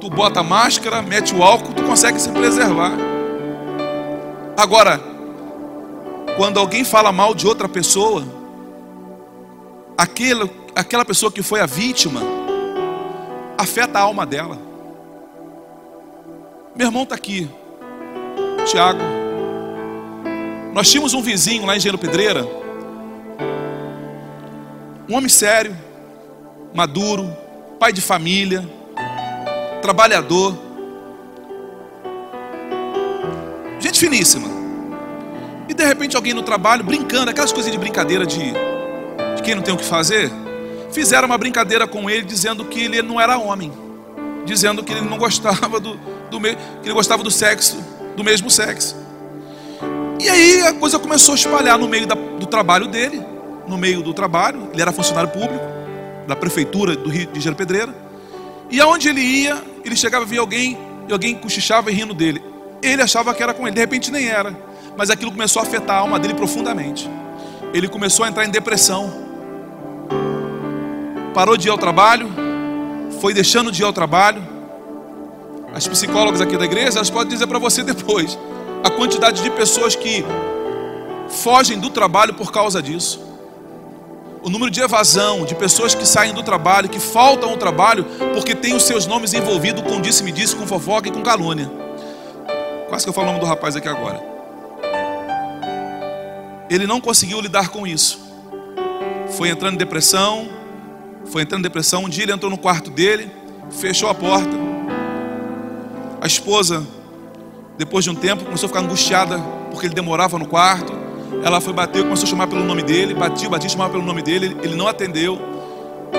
tu 0.00 0.10
bota 0.10 0.40
a 0.40 0.42
máscara, 0.42 1.00
mete 1.00 1.34
o 1.34 1.42
álcool, 1.42 1.72
tu 1.72 1.82
consegue 1.82 2.20
se 2.20 2.30
preservar. 2.30 2.92
Agora, 4.56 5.00
quando 6.36 6.60
alguém 6.60 6.84
fala 6.84 7.10
mal 7.10 7.34
de 7.34 7.46
outra 7.46 7.68
pessoa, 7.68 8.24
aquela, 9.96 10.48
aquela 10.74 11.04
pessoa 11.04 11.32
que 11.32 11.42
foi 11.42 11.60
a 11.60 11.66
vítima, 11.66 12.20
afeta 13.56 13.98
a 13.98 14.02
alma 14.02 14.26
dela. 14.26 14.58
Meu 16.74 16.88
irmão 16.88 17.04
está 17.04 17.14
aqui, 17.14 17.50
Tiago. 18.66 19.00
Nós 20.74 20.90
tínhamos 20.90 21.14
um 21.14 21.22
vizinho 21.22 21.64
lá 21.64 21.72
em 21.72 21.78
Engenheiro 21.78 21.96
Pedreira, 21.96 22.46
um 25.08 25.16
homem 25.16 25.28
sério, 25.28 25.74
maduro, 26.74 27.34
pai 27.78 27.92
de 27.92 28.00
família, 28.00 28.66
trabalhador, 29.82 30.56
gente 33.78 33.98
finíssima. 34.00 34.48
E 35.68 35.74
de 35.74 35.84
repente 35.84 36.16
alguém 36.16 36.32
no 36.32 36.42
trabalho, 36.42 36.82
brincando, 36.82 37.30
aquelas 37.30 37.52
coisas 37.52 37.70
de 37.70 37.76
brincadeira 37.76 38.24
de, 38.24 38.38
de 38.38 39.42
quem 39.44 39.54
não 39.54 39.62
tem 39.62 39.74
o 39.74 39.76
que 39.76 39.84
fazer, 39.84 40.30
fizeram 40.90 41.26
uma 41.26 41.36
brincadeira 41.36 41.86
com 41.86 42.08
ele 42.08 42.22
dizendo 42.22 42.64
que 42.64 42.80
ele 42.80 43.02
não 43.02 43.20
era 43.20 43.36
homem, 43.36 43.70
dizendo 44.46 44.82
que 44.82 44.92
ele 44.92 45.02
não 45.02 45.18
gostava 45.18 45.78
do, 45.78 45.96
do 46.30 46.40
que 46.40 46.56
ele 46.84 46.94
gostava 46.94 47.22
do 47.22 47.30
sexo, 47.30 47.76
do 48.16 48.24
mesmo 48.24 48.48
sexo. 48.48 48.96
E 50.18 50.28
aí 50.30 50.62
a 50.62 50.72
coisa 50.72 50.98
começou 50.98 51.32
a 51.32 51.36
espalhar 51.36 51.78
no 51.78 51.88
meio 51.88 52.06
da, 52.06 52.14
do 52.14 52.46
trabalho 52.46 52.86
dele, 52.86 53.22
no 53.68 53.76
meio 53.76 54.00
do 54.02 54.14
trabalho, 54.14 54.70
ele 54.72 54.80
era 54.80 54.92
funcionário 54.92 55.30
público 55.30 55.75
da 56.26 56.36
prefeitura 56.36 56.96
do 56.96 57.08
Rio 57.08 57.26
de 57.26 57.40
Janeiro 57.40 57.56
Pedreira. 57.56 57.94
E 58.70 58.80
aonde 58.80 59.08
ele 59.08 59.20
ia, 59.20 59.62
ele 59.84 59.96
chegava 59.96 60.24
a 60.24 60.28
ver 60.28 60.38
alguém 60.38 60.78
e 61.08 61.12
alguém 61.12 61.34
cochichava 61.34 61.90
e 61.90 61.94
rindo 61.94 62.14
dele. 62.14 62.42
Ele 62.82 63.02
achava 63.02 63.32
que 63.32 63.42
era 63.42 63.54
com 63.54 63.66
ele, 63.66 63.74
de 63.74 63.80
repente 63.80 64.10
nem 64.10 64.26
era. 64.26 64.56
Mas 64.96 65.10
aquilo 65.10 65.30
começou 65.30 65.60
a 65.60 65.64
afetar 65.64 65.96
a 65.96 66.00
alma 66.00 66.18
dele 66.18 66.34
profundamente. 66.34 67.08
Ele 67.72 67.88
começou 67.88 68.24
a 68.24 68.28
entrar 68.28 68.44
em 68.44 68.50
depressão. 68.50 69.12
Parou 71.34 71.56
de 71.56 71.68
ir 71.68 71.70
ao 71.70 71.78
trabalho, 71.78 72.28
foi 73.20 73.34
deixando 73.34 73.70
de 73.70 73.82
ir 73.82 73.84
ao 73.84 73.92
trabalho, 73.92 74.42
as 75.76 75.86
psicólogas 75.86 76.40
aqui 76.40 76.56
da 76.56 76.64
igreja, 76.64 76.96
elas 76.96 77.10
podem 77.10 77.28
dizer 77.28 77.46
para 77.46 77.58
você 77.58 77.82
depois 77.82 78.38
a 78.82 78.88
quantidade 78.88 79.42
de 79.42 79.50
pessoas 79.50 79.94
que 79.94 80.24
fogem 81.28 81.78
do 81.78 81.90
trabalho 81.90 82.32
por 82.32 82.50
causa 82.50 82.82
disso. 82.82 83.25
O 84.46 84.48
número 84.48 84.70
de 84.70 84.80
evasão, 84.80 85.44
de 85.44 85.56
pessoas 85.56 85.92
que 85.92 86.06
saem 86.06 86.32
do 86.32 86.40
trabalho, 86.40 86.88
que 86.88 87.00
faltam 87.00 87.50
ao 87.50 87.56
trabalho 87.56 88.04
porque 88.32 88.54
tem 88.54 88.76
os 88.76 88.84
seus 88.84 89.04
nomes 89.04 89.34
envolvidos 89.34 89.82
com 89.82 90.00
disse-me-disse, 90.00 90.54
com 90.54 90.64
fofoca 90.64 91.08
e 91.08 91.10
com 91.10 91.20
calúnia. 91.20 91.68
Quase 92.88 93.04
que 93.04 93.08
eu 93.08 93.12
falo 93.12 93.26
o 93.26 93.30
nome 93.32 93.40
do 93.40 93.46
rapaz 93.46 93.74
aqui 93.74 93.88
agora. 93.88 94.22
Ele 96.70 96.86
não 96.86 97.00
conseguiu 97.00 97.40
lidar 97.40 97.70
com 97.70 97.84
isso. 97.88 98.20
Foi 99.36 99.48
entrando 99.48 99.74
em 99.74 99.78
depressão, 99.78 100.48
foi 101.24 101.42
entrando 101.42 101.62
em 101.62 101.64
depressão. 101.64 102.04
Um 102.04 102.08
dia 102.08 102.22
ele 102.22 102.32
entrou 102.32 102.48
no 102.48 102.56
quarto 102.56 102.88
dele, 102.88 103.28
fechou 103.72 104.08
a 104.08 104.14
porta, 104.14 104.56
a 106.20 106.26
esposa, 106.28 106.86
depois 107.76 108.04
de 108.04 108.10
um 108.12 108.14
tempo, 108.14 108.44
começou 108.44 108.68
a 108.68 108.68
ficar 108.68 108.80
angustiada 108.84 109.40
porque 109.72 109.86
ele 109.86 109.94
demorava 109.94 110.38
no 110.38 110.46
quarto. 110.46 111.05
Ela 111.46 111.60
foi 111.60 111.72
bater, 111.72 112.02
começou 112.02 112.26
a 112.26 112.28
chamar 112.28 112.48
pelo 112.48 112.64
nome 112.64 112.82
dele, 112.82 113.14
batia, 113.14 113.48
batia, 113.48 113.68
chamava 113.68 113.92
pelo 113.92 114.02
nome 114.02 114.20
dele. 114.20 114.56
Ele 114.64 114.74
não 114.74 114.88
atendeu. 114.88 115.38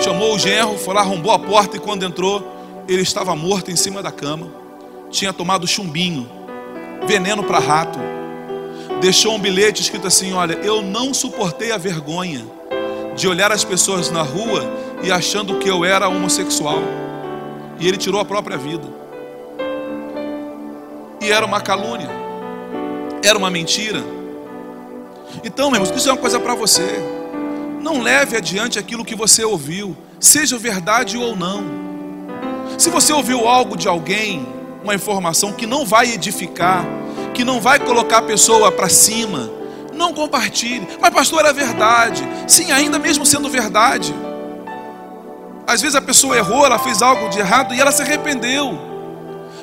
Chamou 0.02 0.34
o 0.34 0.40
genro, 0.40 0.78
foi 0.78 0.94
lá, 0.94 1.02
arrombou 1.02 1.34
a 1.34 1.38
porta 1.38 1.76
e 1.76 1.82
quando 1.82 2.06
entrou, 2.06 2.50
ele 2.88 3.02
estava 3.02 3.36
morto 3.36 3.70
em 3.70 3.76
cima 3.76 4.02
da 4.02 4.10
cama. 4.10 4.48
Tinha 5.12 5.34
tomado 5.34 5.68
chumbinho, 5.68 6.30
veneno 7.06 7.44
para 7.44 7.60
rato. 7.60 8.00
Deixou 9.02 9.36
um 9.36 9.40
bilhete 9.40 9.82
escrito 9.82 10.08
assim: 10.08 10.32
Olha, 10.32 10.54
eu 10.63 10.82
não 10.82 11.13
suportei 11.13 11.74
a 11.74 11.78
vergonha 11.78 12.46
de 13.13 13.28
olhar 13.28 13.52
as 13.52 13.66
pessoas 13.66 14.10
na 14.10 14.22
rua 14.22 14.63
e 15.04 15.12
achando 15.12 15.60
que 15.60 15.70
eu 15.70 15.84
era 15.84 16.08
homossexual. 16.08 16.80
E 17.82 17.86
ele 17.86 17.98
tirou 17.98 18.22
a 18.22 18.26
própria 18.26 18.58
vida. 18.58 18.88
E 21.20 21.30
era 21.30 21.46
uma 21.46 21.60
calúnia, 21.60 22.10
era 23.22 23.38
uma 23.38 23.50
mentira. 23.50 24.16
Então, 25.44 25.70
meu 25.70 25.82
irmão, 25.82 25.96
isso 25.96 26.10
é 26.10 26.12
uma 26.12 26.18
coisa 26.18 26.40
para 26.40 26.56
você. 26.56 27.00
Não 27.82 28.02
leve 28.02 28.36
adiante 28.36 28.80
aquilo 28.80 29.06
que 29.06 29.16
você 29.16 29.44
ouviu, 29.44 29.96
seja 30.20 30.58
verdade 30.58 31.18
ou 31.18 31.36
não. 31.36 31.63
Se 32.78 32.90
você 32.90 33.13
ouviu 33.13 33.48
algo 33.48 33.78
de 33.78 33.88
alguém, 33.88 34.48
uma 34.84 34.96
informação 34.96 35.54
que 35.54 35.66
não 35.66 35.86
vai 35.86 36.12
edificar, 36.12 36.86
que 37.34 37.44
não 37.44 37.62
vai 37.62 37.80
colocar 37.80 38.18
a 38.20 38.22
pessoa 38.22 38.72
para 38.72 38.90
cima, 38.90 39.50
não 39.94 40.13
compartilhe. 40.13 40.88
Mas, 41.00 41.13
pastor, 41.13 41.40
era 41.40 41.54
verdade. 41.54 42.24
Sim, 42.48 42.72
ainda 42.72 43.00
mesmo 43.00 43.26
sendo 43.26 43.50
verdade. 43.50 44.13
Às 45.66 45.82
vezes 45.82 45.96
a 45.96 46.02
pessoa 46.02 46.38
errou, 46.38 46.66
ela 46.66 46.80
fez 46.80 47.02
algo 47.02 47.30
de 47.30 47.40
errado 47.40 47.74
e 47.74 47.80
ela 47.80 47.92
se 47.92 48.02
arrependeu 48.02 48.88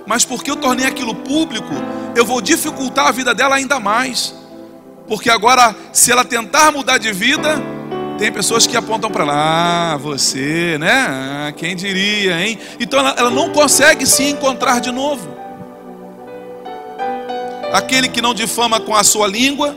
mas 0.06 0.24
porque 0.24 0.50
eu 0.50 0.56
tornei 0.56 0.86
aquilo 0.86 1.14
público, 1.14 1.72
eu 2.14 2.24
vou 2.24 2.40
dificultar 2.40 3.06
a 3.06 3.10
vida 3.10 3.34
dela 3.34 3.56
ainda 3.56 3.80
mais. 3.80 4.34
Porque 5.06 5.30
agora, 5.30 5.74
se 5.92 6.10
ela 6.10 6.24
tentar 6.24 6.72
mudar 6.72 6.98
de 6.98 7.12
vida, 7.12 7.60
tem 8.18 8.32
pessoas 8.32 8.66
que 8.66 8.76
apontam 8.76 9.10
para 9.10 9.24
lá, 9.24 9.92
ah, 9.92 9.96
você, 9.96 10.78
né? 10.78 11.06
Ah, 11.08 11.52
quem 11.56 11.76
diria, 11.76 12.40
hein? 12.40 12.58
Então 12.80 12.98
ela, 12.98 13.14
ela 13.18 13.30
não 13.30 13.50
consegue 13.50 14.06
se 14.06 14.24
encontrar 14.24 14.80
de 14.80 14.90
novo. 14.90 15.28
Aquele 17.72 18.08
que 18.08 18.22
não 18.22 18.32
difama 18.32 18.80
com 18.80 18.94
a 18.94 19.02
sua 19.04 19.26
língua, 19.26 19.76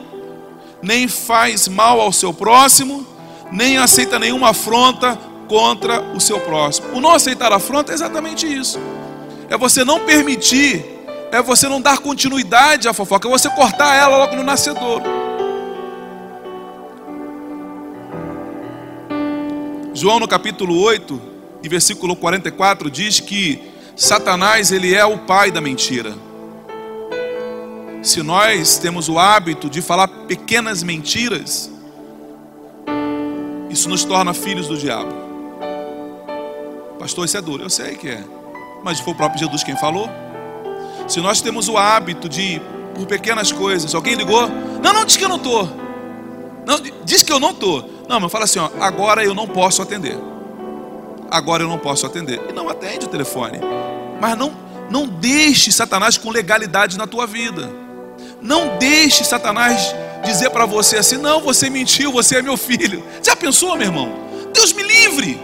nem 0.82 1.08
faz 1.08 1.68
mal 1.68 2.00
ao 2.00 2.14
seu 2.14 2.34
próximo, 2.34 3.06
nem 3.52 3.78
aceita 3.78 4.20
nenhuma 4.20 4.52
afronta 4.52 5.18
contra 5.48 6.02
o 6.14 6.20
seu 6.20 6.40
próximo. 6.40 6.90
O 6.94 7.02
não 7.02 7.12
aceitar 7.12 7.52
afronta 7.52 7.92
é 7.92 7.96
exatamente 7.96 8.46
isso 8.46 8.80
é 9.50 9.58
você 9.58 9.84
não 9.84 10.02
permitir, 10.02 10.86
é 11.32 11.42
você 11.42 11.68
não 11.68 11.82
dar 11.82 12.00
continuidade 12.00 12.88
à 12.88 12.94
fofoca, 12.94 13.28
é 13.28 13.32
você 13.32 13.50
cortar 13.50 13.96
ela 13.96 14.18
logo 14.18 14.36
no 14.36 14.44
nascedor. 14.44 15.02
João 19.94 20.20
no 20.20 20.28
capítulo 20.28 20.80
8 20.80 21.20
e 21.64 21.70
versículo 21.70 22.16
44 22.16 22.90
diz 22.90 23.20
que 23.20 23.62
Satanás 23.96 24.72
ele 24.72 24.94
é 24.94 25.04
o 25.04 25.18
pai 25.18 25.52
da 25.52 25.60
mentira. 25.60 26.14
Se 28.04 28.22
nós 28.22 28.78
temos 28.78 29.10
o 29.10 29.18
hábito 29.18 29.70
de 29.70 29.82
falar 29.82 30.08
pequenas 30.08 30.84
mentiras, 30.84 31.72
isso 33.70 33.90
nos 33.90 34.04
torna 34.04 34.34
filhos 34.34 34.68
do 34.68 34.78
diabo. 34.78 35.14
Pastor, 37.00 37.26
isso 37.26 37.38
é 37.38 37.42
duro, 37.42 37.64
eu 37.64 37.70
sei 37.70 37.96
que 37.96 38.08
é 38.08 38.24
mas 38.84 39.00
foi 39.00 39.14
o 39.14 39.16
próprio 39.16 39.40
Jesus 39.40 39.64
quem 39.64 39.76
falou. 39.76 40.10
Se 41.08 41.22
nós 41.22 41.42
temos 41.42 41.70
o 41.70 41.78
hábito 41.78 42.28
de, 42.28 42.62
por 42.94 43.06
pequenas 43.06 43.52
coisas, 43.52 43.96
alguém 43.96 44.16
ligou, 44.16 44.48
não, 44.84 44.94
não, 44.94 45.06
diz 45.06 45.16
que 45.16 45.24
eu 45.24 45.30
não 45.30 45.38
estou. 45.38 45.70
Não, 46.66 46.80
diz 47.06 47.24
que 47.24 47.32
eu 47.32 47.40
não 47.40 47.52
estou. 47.52 47.90
Não, 48.10 48.20
mas 48.20 48.32
fala 48.32 48.44
assim, 48.44 48.60
ó, 48.60 48.70
agora 48.80 49.24
eu 49.24 49.34
não 49.34 49.48
posso 49.48 49.82
atender. 49.82 50.18
Agora 51.32 51.64
eu 51.64 51.70
não 51.70 51.78
posso 51.78 52.06
atender. 52.06 52.42
E 52.50 52.54
não 52.54 52.70
atende 52.70 53.06
o 53.06 53.10
telefone. 53.10 53.60
Mas 54.20 54.38
não, 54.38 54.54
não 54.90 55.08
deixe 55.08 55.72
Satanás 55.72 56.18
com 56.18 56.30
legalidade 56.30 56.98
na 56.98 57.08
tua 57.08 57.26
vida. 57.26 57.70
Não 58.42 58.78
deixe 58.78 59.24
Satanás 59.24 59.96
dizer 60.24 60.50
para 60.50 60.66
você 60.66 60.98
assim, 60.98 61.18
não, 61.18 61.42
você 61.42 61.70
mentiu, 61.70 62.12
você 62.12 62.38
é 62.38 62.42
meu 62.42 62.58
filho. 62.58 63.04
Já 63.24 63.36
pensou, 63.36 63.78
meu 63.78 63.88
irmão? 63.88 64.12
Deus 64.54 64.74
me 64.74 64.84
livre. 64.84 65.40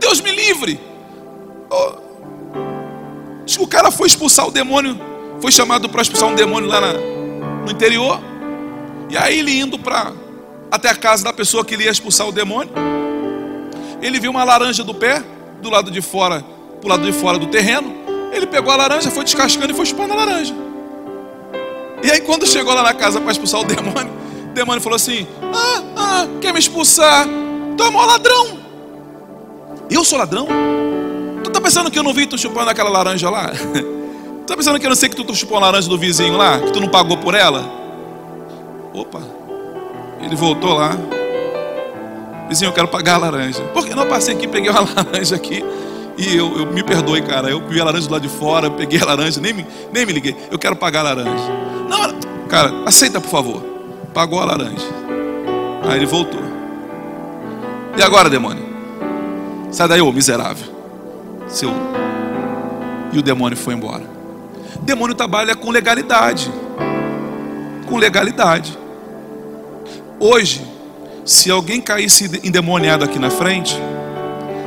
Deus 0.00 0.20
me 0.20 0.32
livre. 0.32 0.80
Oh, 1.70 2.05
O 3.58 3.66
cara 3.66 3.90
foi 3.90 4.08
expulsar 4.08 4.46
o 4.46 4.50
demônio, 4.50 4.98
foi 5.40 5.52
chamado 5.52 5.88
para 5.88 6.02
expulsar 6.02 6.28
um 6.28 6.34
demônio 6.34 6.68
lá 6.68 6.80
na, 6.80 6.92
no 6.92 7.70
interior. 7.70 8.20
E 9.08 9.16
aí 9.16 9.38
ele 9.38 9.58
indo 9.58 9.78
para 9.78 10.12
até 10.70 10.90
a 10.90 10.96
casa 10.96 11.22
da 11.22 11.32
pessoa 11.32 11.64
que 11.64 11.74
ele 11.74 11.84
ia 11.84 11.90
expulsar 11.90 12.26
o 12.26 12.32
demônio, 12.32 12.72
ele 14.02 14.18
viu 14.18 14.30
uma 14.30 14.42
laranja 14.44 14.82
do 14.82 14.92
pé, 14.92 15.22
do 15.62 15.70
lado 15.70 15.90
de 15.90 16.02
fora, 16.02 16.44
pro 16.80 16.90
lado 16.90 17.04
de 17.04 17.12
fora 17.12 17.38
do 17.38 17.46
terreno. 17.46 17.94
Ele 18.32 18.46
pegou 18.46 18.72
a 18.72 18.76
laranja, 18.76 19.10
foi 19.10 19.24
descascando 19.24 19.72
e 19.72 19.76
foi 19.76 19.86
chupando 19.86 20.12
a 20.12 20.16
laranja. 20.16 20.54
E 22.02 22.10
aí 22.10 22.20
quando 22.20 22.46
chegou 22.46 22.74
lá 22.74 22.82
na 22.82 22.92
casa 22.92 23.20
para 23.20 23.30
expulsar 23.30 23.60
o 23.60 23.64
demônio, 23.64 24.12
o 24.50 24.54
demônio 24.54 24.82
falou 24.82 24.96
assim: 24.96 25.26
Ah, 25.54 25.82
ah, 25.96 26.26
quer 26.40 26.52
me 26.52 26.58
expulsar? 26.58 27.26
Tu 27.76 27.82
é 27.82 27.90
ladrão. 27.90 28.58
Eu 29.88 30.04
sou 30.04 30.18
ladrão? 30.18 30.48
Tu 31.46 31.52
tá 31.52 31.60
pensando 31.60 31.90
que 31.92 31.98
eu 31.98 32.02
não 32.02 32.12
vi 32.12 32.26
tu 32.26 32.36
chupando 32.36 32.70
aquela 32.70 32.90
laranja 32.90 33.30
lá? 33.30 33.52
Tu 34.46 34.50
tá 34.50 34.56
pensando 34.56 34.78
que 34.78 34.86
eu 34.86 34.90
não 34.90 34.96
sei 34.96 35.08
que 35.08 35.16
tu, 35.16 35.24
tu 35.24 35.34
chupou 35.34 35.56
a 35.56 35.60
laranja 35.60 35.88
do 35.88 35.98
vizinho 35.98 36.36
lá? 36.36 36.60
Que 36.60 36.70
tu 36.70 36.80
não 36.80 36.86
pagou 36.86 37.16
por 37.16 37.34
ela? 37.34 37.68
Opa, 38.94 39.20
ele 40.20 40.36
voltou 40.36 40.72
lá. 40.72 40.96
Vizinho, 42.48 42.68
eu 42.68 42.72
quero 42.72 42.86
pagar 42.86 43.16
a 43.16 43.18
laranja. 43.18 43.60
Porque 43.74 43.92
não 43.92 44.06
passei 44.06 44.36
aqui, 44.36 44.46
peguei 44.46 44.70
uma 44.70 44.86
laranja 44.94 45.34
aqui 45.34 45.64
E 46.16 46.36
eu, 46.36 46.58
eu, 46.58 46.66
me 46.66 46.84
perdoe, 46.84 47.22
cara. 47.22 47.50
Eu 47.50 47.60
vi 47.66 47.80
a 47.80 47.84
laranja 47.84 48.06
do 48.06 48.12
lado 48.12 48.22
de 48.22 48.28
fora, 48.28 48.70
peguei 48.70 49.00
a 49.00 49.04
laranja, 49.04 49.40
nem 49.40 49.52
me, 49.52 49.66
nem 49.92 50.06
me 50.06 50.12
liguei. 50.12 50.36
Eu 50.48 50.60
quero 50.60 50.76
pagar 50.76 51.00
a 51.00 51.14
laranja. 51.14 51.44
Não, 51.88 52.46
cara, 52.46 52.72
aceita 52.86 53.20
por 53.20 53.28
favor. 53.30 53.60
Pagou 54.14 54.38
a 54.38 54.44
laranja. 54.44 54.86
Aí 55.88 55.96
ele 55.96 56.06
voltou. 56.06 56.40
E 57.96 58.02
agora, 58.02 58.30
demônio? 58.30 58.64
Sai 59.72 59.88
daí, 59.88 60.00
ô 60.00 60.12
miserável. 60.12 60.75
Seu. 61.48 61.72
E 63.12 63.18
o 63.18 63.22
demônio 63.22 63.56
foi 63.56 63.74
embora. 63.74 64.04
O 64.76 64.84
demônio 64.84 65.14
trabalha 65.14 65.54
com 65.54 65.70
legalidade. 65.70 66.52
Com 67.86 67.96
legalidade. 67.96 68.76
Hoje, 70.18 70.66
se 71.24 71.50
alguém 71.50 71.80
caísse 71.80 72.40
endemoniado 72.44 73.04
aqui 73.04 73.18
na 73.18 73.30
frente, 73.30 73.76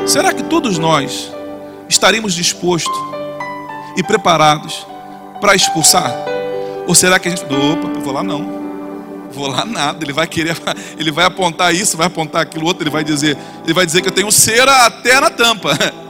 será 0.05 0.33
que 0.33 0.43
todos 0.43 0.77
nós 0.77 1.31
estaríamos 1.87 2.33
dispostos 2.33 2.97
e 3.95 4.03
preparados 4.03 4.85
para 5.41 5.55
expulsar? 5.55 6.13
Ou 6.87 6.95
será 6.95 7.19
que 7.19 7.27
a 7.27 7.31
gente, 7.31 7.43
opa, 7.45 7.99
vou 7.99 8.13
lá 8.13 8.23
não. 8.23 8.59
Vou 9.31 9.47
lá 9.47 9.63
nada, 9.63 10.03
ele 10.03 10.11
vai 10.11 10.25
querer, 10.25 10.57
ele 10.97 11.11
vai 11.11 11.25
apontar 11.25 11.73
isso, 11.73 11.95
vai 11.95 12.07
apontar 12.07 12.41
aquilo 12.41 12.65
outro, 12.65 12.83
ele 12.83 12.89
vai 12.89 13.03
dizer, 13.03 13.37
ele 13.63 13.73
vai 13.73 13.85
dizer 13.85 14.01
que 14.01 14.07
eu 14.07 14.13
tenho 14.13 14.31
cera 14.31 14.85
até 14.85 15.19
na 15.19 15.29
tampa. 15.29 15.77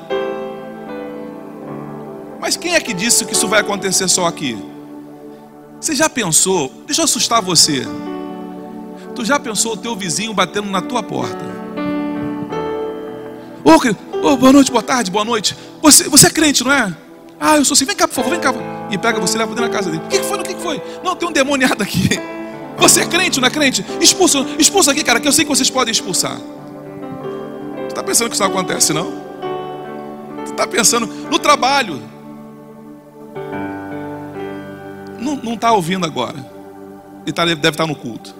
Mas 2.39 2.56
quem 2.56 2.75
é 2.75 2.80
que 2.80 2.93
disse 2.93 3.25
que 3.25 3.34
isso 3.34 3.47
vai 3.47 3.60
acontecer 3.60 4.08
só 4.08 4.25
aqui? 4.25 4.58
Você 5.80 5.95
já 5.95 6.10
pensou? 6.10 6.71
Deixa 6.86 7.02
eu 7.02 7.06
assustar 7.06 7.41
você. 7.41 7.84
Tu 9.15 9.25
já 9.25 9.39
pensou 9.39 9.73
o 9.73 9.78
teu 9.78 9.95
vizinho 9.95 10.34
batendo 10.34 10.69
na 10.69 10.82
tua 10.82 11.04
porta? 11.04 11.45
Ô, 13.63 13.71
oh, 13.71 14.28
oh, 14.28 14.38
boa 14.38 14.54
noite, 14.54 14.71
boa 14.71 14.84
tarde, 14.84 15.12
boa 15.12 15.25
noite. 15.25 15.56
Você, 15.82 16.08
você 16.10 16.28
é 16.28 16.30
crente, 16.30 16.63
não 16.63 16.71
é? 16.71 16.95
Ah, 17.39 17.58
eu 17.58 17.65
sou 17.65 17.73
assim. 17.73 17.86
Vem 17.86 17.95
cá, 17.95 18.08
por 18.08 18.15
favor, 18.15 18.32
vem 18.32 18.39
cá. 18.39 18.54
E 18.89 18.97
pega 18.97 19.19
você 19.19 19.36
e 19.36 19.39
leva 19.39 19.54
dentro 19.54 19.69
da 19.69 19.75
casa 19.75 19.89
dele. 19.89 20.04
O 20.06 20.08
que, 20.08 20.23
foi? 20.23 20.39
O 20.39 20.43
que, 20.43 20.56
foi? 20.56 20.82
Não, 21.04 21.15
tem 21.15 21.30
um 21.30 21.32
demoniado 21.32 21.82
aqui. 21.82 22.10
Você 22.78 23.02
é 23.02 23.06
crente, 23.06 23.39
não 23.39 23.47
é 23.47 23.52
crente? 23.52 23.86
Expulsa, 23.99 24.39
expulsa 24.58 24.91
aqui, 24.91 25.04
cara, 25.04 25.19
que 25.19 25.28
eu 25.28 25.32
sei 25.32 25.43
que 25.43 25.49
vocês 25.49 25.69
podem 25.69 25.91
expulsar. 25.91 26.38
Tu 26.38 27.88
está 27.89 28.02
pensando 28.02 28.30
que 28.30 28.36
isso 28.36 28.43
não 28.43 28.49
acontece, 28.49 28.93
não? 28.93 29.12
Tu 30.45 30.52
está 30.52 30.65
pensando 30.65 31.06
no 31.06 31.38
trabalho. 31.38 32.02
Não 35.21 35.53
está 35.53 35.71
ouvindo 35.71 36.05
agora. 36.05 36.36
Ele 37.25 37.34
tá, 37.34 37.45
deve 37.45 37.69
estar 37.69 37.84
tá 37.84 37.88
no 37.88 37.95
culto. 37.95 38.34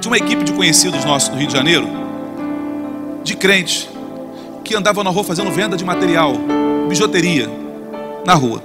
Tinha 0.00 0.10
uma 0.10 0.18
equipe 0.18 0.44
de 0.44 0.52
conhecidos 0.52 1.04
nossos 1.04 1.28
do 1.28 1.36
Rio 1.36 1.48
de 1.48 1.52
Janeiro, 1.52 1.86
de 3.24 3.36
crentes, 3.36 3.88
que 4.64 4.74
andavam 4.74 5.02
na 5.02 5.10
rua 5.10 5.24
fazendo 5.24 5.50
venda 5.50 5.76
de 5.76 5.84
material, 5.84 6.34
bijuteria, 6.88 7.48
na 8.24 8.34
rua. 8.34 8.62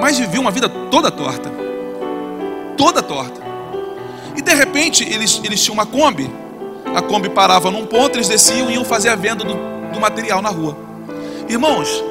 Mas 0.00 0.18
viviam 0.18 0.42
uma 0.42 0.50
vida 0.50 0.68
toda 0.68 1.10
torta. 1.10 1.50
Toda 2.76 3.02
torta. 3.02 3.40
E 4.36 4.42
de 4.42 4.54
repente 4.54 5.04
eles, 5.04 5.40
eles 5.44 5.62
tinham 5.62 5.74
uma 5.74 5.86
Kombi. 5.86 6.30
A 6.94 7.00
Kombi 7.00 7.28
parava 7.28 7.70
num 7.70 7.86
ponto, 7.86 8.16
eles 8.16 8.28
desciam 8.28 8.70
e 8.70 8.74
iam 8.74 8.84
fazer 8.84 9.08
a 9.08 9.16
venda 9.16 9.44
do, 9.44 9.54
do 9.92 10.00
material 10.00 10.42
na 10.42 10.50
rua. 10.50 10.76
Irmãos, 11.48 12.02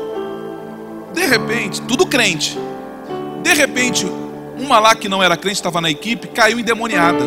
de 1.13 1.25
repente, 1.25 1.81
tudo 1.81 2.05
crente. 2.05 2.57
De 3.43 3.53
repente, 3.53 4.07
uma 4.57 4.79
lá 4.79 4.95
que 4.95 5.09
não 5.09 5.21
era 5.21 5.35
crente, 5.35 5.57
estava 5.57 5.81
na 5.81 5.89
equipe, 5.89 6.27
caiu 6.27 6.59
endemoniada. 6.59 7.23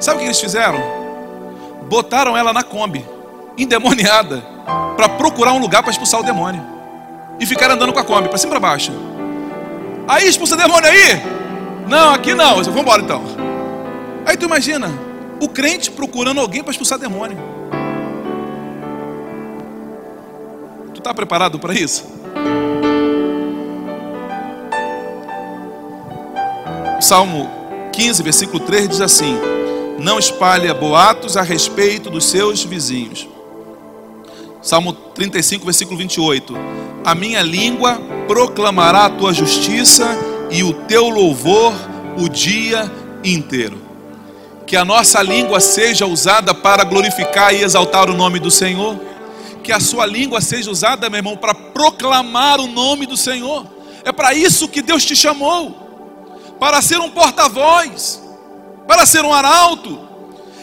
Sabe 0.00 0.16
o 0.16 0.20
que 0.20 0.26
eles 0.26 0.40
fizeram? 0.40 0.80
Botaram 1.88 2.36
ela 2.36 2.52
na 2.52 2.62
Kombi, 2.62 3.04
endemoniada, 3.58 4.42
para 4.96 5.08
procurar 5.08 5.52
um 5.52 5.58
lugar 5.58 5.82
para 5.82 5.90
expulsar 5.90 6.20
o 6.20 6.22
demônio. 6.22 6.62
E 7.40 7.44
ficaram 7.44 7.74
andando 7.74 7.92
com 7.92 7.98
a 7.98 8.04
Kombi, 8.04 8.28
para 8.28 8.38
cima 8.38 8.50
e 8.50 8.58
para 8.58 8.68
baixo. 8.68 8.92
Aí 10.06 10.28
expulsa 10.28 10.54
o 10.54 10.58
demônio 10.58 10.88
aí? 10.88 11.20
Não, 11.88 12.14
aqui 12.14 12.34
não. 12.34 12.62
Vamos 12.62 12.80
embora 12.80 13.02
então. 13.02 13.22
Aí 14.24 14.36
tu 14.36 14.46
imagina, 14.46 14.88
o 15.40 15.48
crente 15.48 15.90
procurando 15.90 16.40
alguém 16.40 16.62
para 16.62 16.70
expulsar 16.70 16.98
demônio. 16.98 17.36
Tu 20.94 20.98
está 20.98 21.12
preparado 21.12 21.58
para 21.58 21.74
isso? 21.74 22.21
Salmo 27.02 27.50
15, 27.92 28.22
versículo 28.22 28.60
3 28.60 28.88
diz 28.88 29.00
assim: 29.00 29.36
Não 29.98 30.20
espalha 30.20 30.72
boatos 30.72 31.36
a 31.36 31.42
respeito 31.42 32.08
dos 32.08 32.26
seus 32.26 32.62
vizinhos. 32.62 33.28
Salmo 34.62 34.92
35, 34.92 35.64
versículo 35.64 35.98
28. 35.98 36.54
A 37.04 37.12
minha 37.12 37.42
língua 37.42 38.00
proclamará 38.28 39.06
a 39.06 39.10
tua 39.10 39.34
justiça 39.34 40.16
e 40.48 40.62
o 40.62 40.72
teu 40.72 41.08
louvor 41.08 41.74
o 42.16 42.28
dia 42.28 42.88
inteiro. 43.24 43.82
Que 44.64 44.76
a 44.76 44.84
nossa 44.84 45.20
língua 45.20 45.58
seja 45.58 46.06
usada 46.06 46.54
para 46.54 46.84
glorificar 46.84 47.52
e 47.52 47.64
exaltar 47.64 48.08
o 48.08 48.14
nome 48.14 48.38
do 48.38 48.50
Senhor. 48.50 48.96
Que 49.64 49.72
a 49.72 49.80
sua 49.80 50.06
língua 50.06 50.40
seja 50.40 50.70
usada, 50.70 51.10
meu 51.10 51.18
irmão, 51.18 51.36
para 51.36 51.52
proclamar 51.52 52.60
o 52.60 52.68
nome 52.68 53.06
do 53.06 53.16
Senhor. 53.16 53.66
É 54.04 54.12
para 54.12 54.32
isso 54.34 54.68
que 54.68 54.80
Deus 54.80 55.04
te 55.04 55.16
chamou 55.16 55.81
para 56.62 56.80
ser 56.80 57.00
um 57.00 57.10
porta-voz, 57.10 58.22
para 58.86 59.04
ser 59.04 59.24
um 59.24 59.34
arauto. 59.34 59.98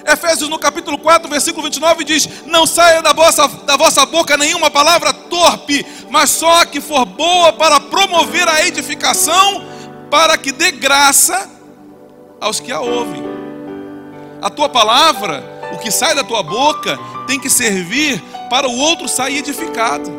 Efésios 0.07 0.49
no 0.49 0.57
capítulo 0.57 0.97
4, 0.97 1.29
versículo 1.29 1.63
29 1.63 2.05
diz: 2.05 2.45
Não 2.45 2.65
saia 2.65 3.01
da 3.01 3.11
vossa, 3.11 3.45
da 3.65 3.75
vossa 3.75 4.05
boca 4.05 4.37
nenhuma 4.37 4.71
palavra 4.71 5.11
torpe, 5.11 5.85
mas 6.09 6.29
só 6.29 6.63
que 6.63 6.79
for 6.79 7.03
boa 7.03 7.51
para 7.51 7.81
promover 7.81 8.47
a 8.47 8.65
edificação, 8.65 9.65
para 10.09 10.37
que 10.37 10.53
dê 10.53 10.71
graça 10.71 11.49
aos 12.39 12.61
que 12.61 12.71
a 12.71 12.79
ouvem. 12.79 13.21
A 14.41 14.49
tua 14.49 14.69
palavra, 14.69 15.43
o 15.73 15.79
que 15.79 15.91
sai 15.91 16.15
da 16.15 16.23
tua 16.23 16.41
boca, 16.41 16.97
tem 17.27 17.37
que 17.37 17.49
servir 17.49 18.23
para 18.49 18.69
o 18.69 18.77
outro 18.77 19.09
sair 19.09 19.39
edificado. 19.39 20.09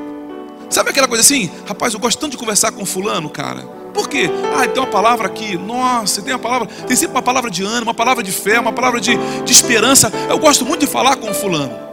Sabe 0.68 0.90
aquela 0.90 1.08
coisa 1.08 1.22
assim? 1.22 1.50
Rapaz, 1.66 1.94
eu 1.94 2.00
gosto 2.00 2.18
tanto 2.18 2.32
de 2.32 2.36
conversar 2.36 2.70
com 2.70 2.84
fulano, 2.84 3.30
cara. 3.30 3.79
Por 3.92 4.08
quê? 4.08 4.30
Ah, 4.56 4.66
tem 4.66 4.82
uma 4.82 4.90
palavra 4.90 5.26
aqui. 5.26 5.56
Nossa, 5.56 6.22
tem 6.22 6.32
uma 6.32 6.38
palavra. 6.38 6.68
Tem 6.86 6.96
sempre 6.96 7.14
uma 7.16 7.22
palavra 7.22 7.50
de 7.50 7.62
ânimo, 7.62 7.84
uma 7.84 7.94
palavra 7.94 8.22
de 8.22 8.32
fé, 8.32 8.58
uma 8.58 8.72
palavra 8.72 9.00
de, 9.00 9.16
de 9.16 9.52
esperança. 9.52 10.12
Eu 10.28 10.38
gosto 10.38 10.64
muito 10.64 10.80
de 10.80 10.86
falar 10.86 11.16
com 11.16 11.30
o 11.30 11.34
fulano. 11.34 11.90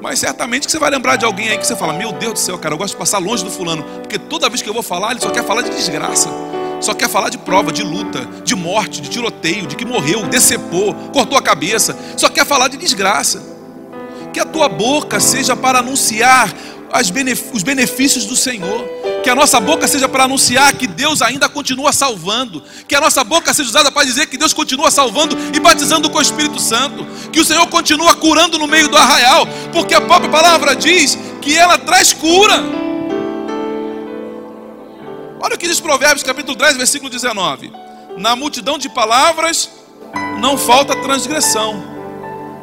Mas 0.00 0.18
certamente 0.18 0.66
que 0.66 0.72
você 0.72 0.78
vai 0.78 0.90
lembrar 0.90 1.16
de 1.16 1.24
alguém 1.24 1.48
aí 1.48 1.58
que 1.58 1.66
você 1.66 1.74
fala: 1.76 1.92
Meu 1.92 2.12
Deus 2.12 2.34
do 2.34 2.38
céu, 2.38 2.58
cara, 2.58 2.74
eu 2.74 2.78
gosto 2.78 2.92
de 2.92 2.98
passar 2.98 3.18
longe 3.18 3.44
do 3.44 3.50
fulano. 3.50 3.82
Porque 4.00 4.18
toda 4.18 4.48
vez 4.48 4.62
que 4.62 4.68
eu 4.68 4.74
vou 4.74 4.82
falar, 4.82 5.12
ele 5.12 5.20
só 5.20 5.30
quer 5.30 5.44
falar 5.44 5.62
de 5.62 5.70
desgraça. 5.70 6.28
Só 6.80 6.92
quer 6.92 7.08
falar 7.08 7.30
de 7.30 7.38
prova, 7.38 7.72
de 7.72 7.82
luta, 7.82 8.26
de 8.44 8.54
morte, 8.54 9.00
de 9.00 9.08
tiroteio, 9.08 9.66
de 9.66 9.74
que 9.74 9.86
morreu, 9.86 10.26
decepou, 10.26 10.94
cortou 11.12 11.38
a 11.38 11.42
cabeça. 11.42 11.96
Só 12.16 12.28
quer 12.28 12.44
falar 12.44 12.68
de 12.68 12.76
desgraça. 12.76 13.42
Que 14.32 14.40
a 14.40 14.44
tua 14.44 14.68
boca 14.68 15.18
seja 15.20 15.56
para 15.56 15.78
anunciar 15.78 16.52
os 17.52 17.62
benefícios 17.62 18.26
do 18.26 18.36
Senhor 18.36 18.84
que 19.24 19.30
a 19.30 19.34
nossa 19.34 19.58
boca 19.58 19.88
seja 19.88 20.06
para 20.06 20.24
anunciar 20.24 20.74
que 20.74 20.86
Deus 20.86 21.22
ainda 21.22 21.48
continua 21.48 21.94
salvando, 21.94 22.62
que 22.86 22.94
a 22.94 23.00
nossa 23.00 23.24
boca 23.24 23.54
seja 23.54 23.70
usada 23.70 23.90
para 23.90 24.04
dizer 24.04 24.26
que 24.26 24.36
Deus 24.36 24.52
continua 24.52 24.90
salvando 24.90 25.34
e 25.54 25.58
batizando 25.58 26.10
com 26.10 26.18
o 26.18 26.22
Espírito 26.22 26.60
Santo, 26.60 27.06
que 27.32 27.40
o 27.40 27.44
Senhor 27.44 27.66
continua 27.68 28.14
curando 28.14 28.58
no 28.58 28.66
meio 28.66 28.86
do 28.86 28.98
arraial, 28.98 29.46
porque 29.72 29.94
a 29.94 30.00
própria 30.02 30.30
palavra 30.30 30.76
diz 30.76 31.18
que 31.40 31.56
ela 31.56 31.78
traz 31.78 32.12
cura. 32.12 32.62
Olha 35.40 35.54
o 35.54 35.58
que 35.58 35.68
diz 35.68 35.80
Provérbios 35.80 36.22
capítulo 36.22 36.54
10, 36.54 36.76
versículo 36.76 37.08
19: 37.08 37.72
Na 38.18 38.36
multidão 38.36 38.76
de 38.76 38.90
palavras 38.90 39.70
não 40.38 40.58
falta 40.58 40.94
transgressão. 40.96 41.82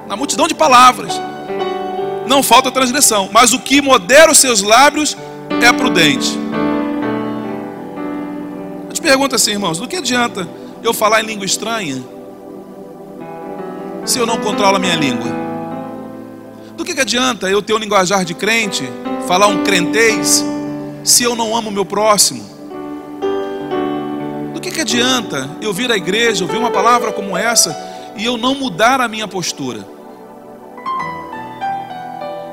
Na 0.08 0.15
multidão 0.15 0.47
de 0.47 0.54
palavras 0.54 1.19
não 2.28 2.43
falta 2.43 2.69
transgressão, 2.69 3.32
mas 3.34 3.52
o 3.52 3.58
que 3.60 3.82
modera 3.82 4.32
os 4.32 4.38
seus 4.38 4.62
lábios 4.62 5.17
é 5.61 5.73
prudente. 5.73 6.37
Eu 8.87 8.93
te 8.93 9.01
pergunto 9.01 9.35
assim, 9.35 9.51
irmãos: 9.51 9.77
do 9.77 9.87
que 9.87 9.97
adianta 9.97 10.47
eu 10.83 10.93
falar 10.93 11.21
em 11.21 11.25
língua 11.25 11.45
estranha 11.45 12.03
se 14.05 14.17
eu 14.17 14.25
não 14.25 14.37
controlo 14.37 14.77
a 14.77 14.79
minha 14.79 14.95
língua? 14.95 15.41
Do 16.75 16.83
que, 16.83 16.95
que 16.95 17.01
adianta 17.01 17.49
eu 17.49 17.61
ter 17.61 17.73
um 17.73 17.77
linguajar 17.77 18.25
de 18.25 18.33
crente, 18.33 18.83
falar 19.27 19.47
um 19.47 19.63
crentez, 19.63 20.43
se 21.03 21.23
eu 21.23 21.35
não 21.35 21.55
amo 21.55 21.69
o 21.69 21.71
meu 21.71 21.85
próximo? 21.85 22.43
Do 24.53 24.59
que, 24.59 24.71
que 24.71 24.81
adianta 24.81 25.49
eu 25.61 25.73
vir 25.73 25.91
à 25.91 25.97
igreja, 25.97 26.43
ouvir 26.43 26.57
uma 26.57 26.71
palavra 26.71 27.11
como 27.11 27.37
essa 27.37 27.75
e 28.17 28.25
eu 28.25 28.37
não 28.37 28.55
mudar 28.55 28.99
a 28.99 29.07
minha 29.07 29.27
postura? 29.27 29.85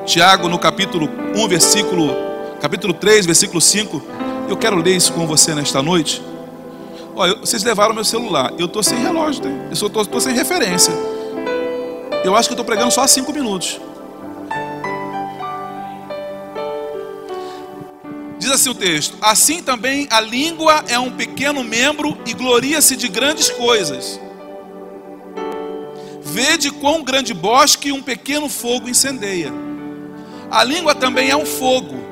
Tiago, 0.05 0.49
no 0.49 0.59
capítulo 0.59 1.09
1, 1.35 1.49
versículo 1.49 2.28
capítulo 2.61 2.93
3, 2.93 3.27
versículo 3.27 3.61
5. 3.61 4.03
Eu 4.49 4.57
quero 4.57 4.77
ler 4.77 4.97
isso 4.97 5.13
com 5.13 5.27
você 5.27 5.55
nesta 5.55 5.83
noite. 5.83 6.23
Olha, 7.15 7.35
vocês 7.37 7.63
levaram 7.63 7.95
meu 7.95 8.05
celular. 8.05 8.53
Eu 8.59 8.67
estou 8.67 8.83
sem 8.83 8.99
relógio, 8.99 9.45
né? 9.45 9.69
eu 9.71 9.87
estou 9.87 10.21
sem 10.21 10.35
referência. 10.35 10.93
Eu 12.25 12.35
acho 12.35 12.49
que 12.49 12.55
estou 12.55 12.65
pregando 12.65 12.91
só 12.91 13.03
há 13.03 13.09
cinco 13.09 13.33
minutos. 13.33 13.81
Diz 18.39 18.51
assim 18.51 18.71
o 18.71 18.75
texto: 18.75 19.17
Assim 19.21 19.63
também 19.63 20.07
a 20.11 20.21
língua 20.21 20.85
é 20.89 20.99
um 20.99 21.11
pequeno 21.11 21.63
membro 21.63 22.17
e 22.25 22.33
gloria-se 22.33 22.97
de 22.97 23.09
grandes 23.09 23.51
coisas. 23.51 24.21
Vede 26.23 26.71
quão 26.71 27.03
grande 27.03 27.35
bosque 27.35 27.91
um 27.91 28.03
pequeno 28.03 28.49
fogo 28.49 28.89
incendeia. 28.89 29.53
A 30.51 30.63
língua 30.65 30.95
também 30.95 31.31
é 31.31 31.37
um 31.37 31.45
fogo. 31.45 32.08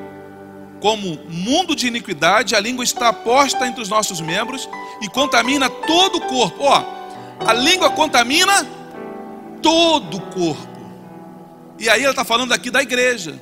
Como 0.79 1.17
mundo 1.27 1.75
de 1.75 1.87
iniquidade, 1.87 2.55
a 2.55 2.59
língua 2.59 2.83
está 2.83 3.11
posta 3.11 3.65
entre 3.67 3.81
os 3.81 3.89
nossos 3.89 4.21
membros 4.21 4.69
e 5.01 5.09
contamina 5.09 5.69
todo 5.69 6.17
o 6.17 6.21
corpo. 6.21 6.63
Ó, 6.63 6.83
a 7.45 7.53
língua 7.53 7.89
contamina 7.89 8.65
todo 9.61 10.17
o 10.17 10.21
corpo. 10.21 10.77
E 11.79 11.89
aí 11.89 12.01
ela 12.01 12.11
está 12.11 12.23
falando 12.23 12.53
aqui 12.53 12.69
da 12.69 12.81
igreja. 12.81 13.35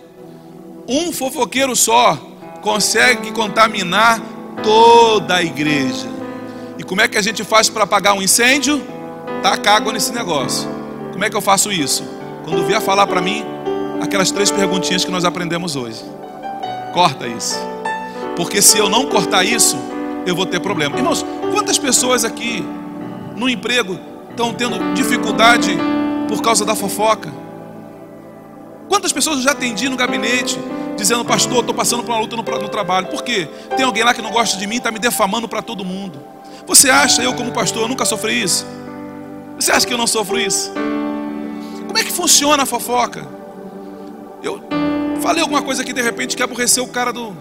Um 0.87 1.11
fofoqueiro 1.11 1.75
só 1.75 2.15
consegue 2.61 3.31
contaminar 3.31 4.21
toda 4.63 5.35
a 5.35 5.43
igreja. 5.43 6.07
E 6.77 6.83
como 6.83 7.01
é 7.01 7.07
que 7.07 7.17
a 7.17 7.21
gente 7.21 7.43
faz 7.43 7.69
para 7.69 7.83
apagar 7.83 8.13
um 8.13 8.21
incêndio? 8.21 8.81
Tacar 9.41 9.75
água 9.75 9.93
nesse 9.93 10.11
negócio. 10.11 10.69
Como 11.11 11.23
é 11.23 11.29
que 11.29 11.35
eu 11.35 11.41
faço 11.41 11.71
isso? 11.71 12.03
Quando 12.43 12.65
vier 12.65 12.81
falar 12.81 13.07
para 13.07 13.21
mim 13.21 13.43
aquelas 14.01 14.31
três 14.31 14.51
perguntinhas 14.51 15.05
que 15.05 15.11
nós 15.11 15.25
aprendemos 15.25 15.75
hoje. 15.75 16.14
Corta 16.95 17.27
isso. 17.27 17.59
Porque 18.37 18.61
se 18.61 18.77
eu 18.77 18.87
não 18.87 19.07
cortar 19.07 19.43
isso, 19.43 19.77
eu 20.25 20.33
vou 20.33 20.45
ter 20.45 20.61
problema. 20.61 20.95
Irmãos, 20.95 21.25
quantas 21.51 21.77
pessoas 21.77 22.23
aqui 22.23 22.65
no 23.35 23.49
emprego 23.49 23.99
estão 24.29 24.53
tendo 24.53 24.93
dificuldade 24.93 25.77
por 26.29 26.41
causa 26.41 26.63
da 26.63 26.73
fofoca? 26.73 27.33
Quantas 28.87 29.11
pessoas 29.11 29.39
eu 29.39 29.43
já 29.43 29.51
atendi 29.51 29.89
no 29.89 29.97
gabinete 29.97 30.57
dizendo, 30.95 31.25
pastor, 31.25 31.59
estou 31.59 31.75
passando 31.75 32.01
por 32.01 32.13
uma 32.13 32.19
luta 32.21 32.37
no, 32.37 32.43
no, 32.43 32.69
trabalho. 32.69 33.07
Por 33.07 33.25
quê? 33.25 33.49
Tem 33.75 33.85
alguém 33.85 34.05
lá 34.05 34.13
que 34.13 34.21
não 34.21 34.31
gosta 34.31 34.57
de 34.57 34.65
mim, 34.65 34.77
está 34.77 34.89
me 34.89 34.97
defamando 34.97 35.49
para 35.49 35.61
todo 35.61 35.83
mundo. 35.83 36.17
Você 36.65 36.89
acha, 36.89 37.21
eu 37.21 37.33
como 37.33 37.51
pastor, 37.51 37.81
eu 37.81 37.87
nunca 37.89 38.05
sofri 38.05 38.41
isso? 38.41 38.65
Você 39.59 39.69
acha 39.69 39.85
que 39.85 39.93
eu 39.93 39.97
não 39.97 40.07
sofro 40.07 40.39
isso? 40.39 40.71
Como 41.87 41.97
é 41.97 42.05
que 42.05 42.11
funciona 42.11 42.63
a 42.63 42.65
fofoca? 42.65 43.27
Eu 44.41 44.63
falei 45.25 45.41
alguma 45.41 45.63
coisa 45.63 45.83
que 45.83 45.91
de 45.91 46.03
repente 46.03 46.37
que 46.37 46.43
aborreceu 46.43 46.83
o 46.83 46.87
cara 46.87 47.11
do, 47.11 47.35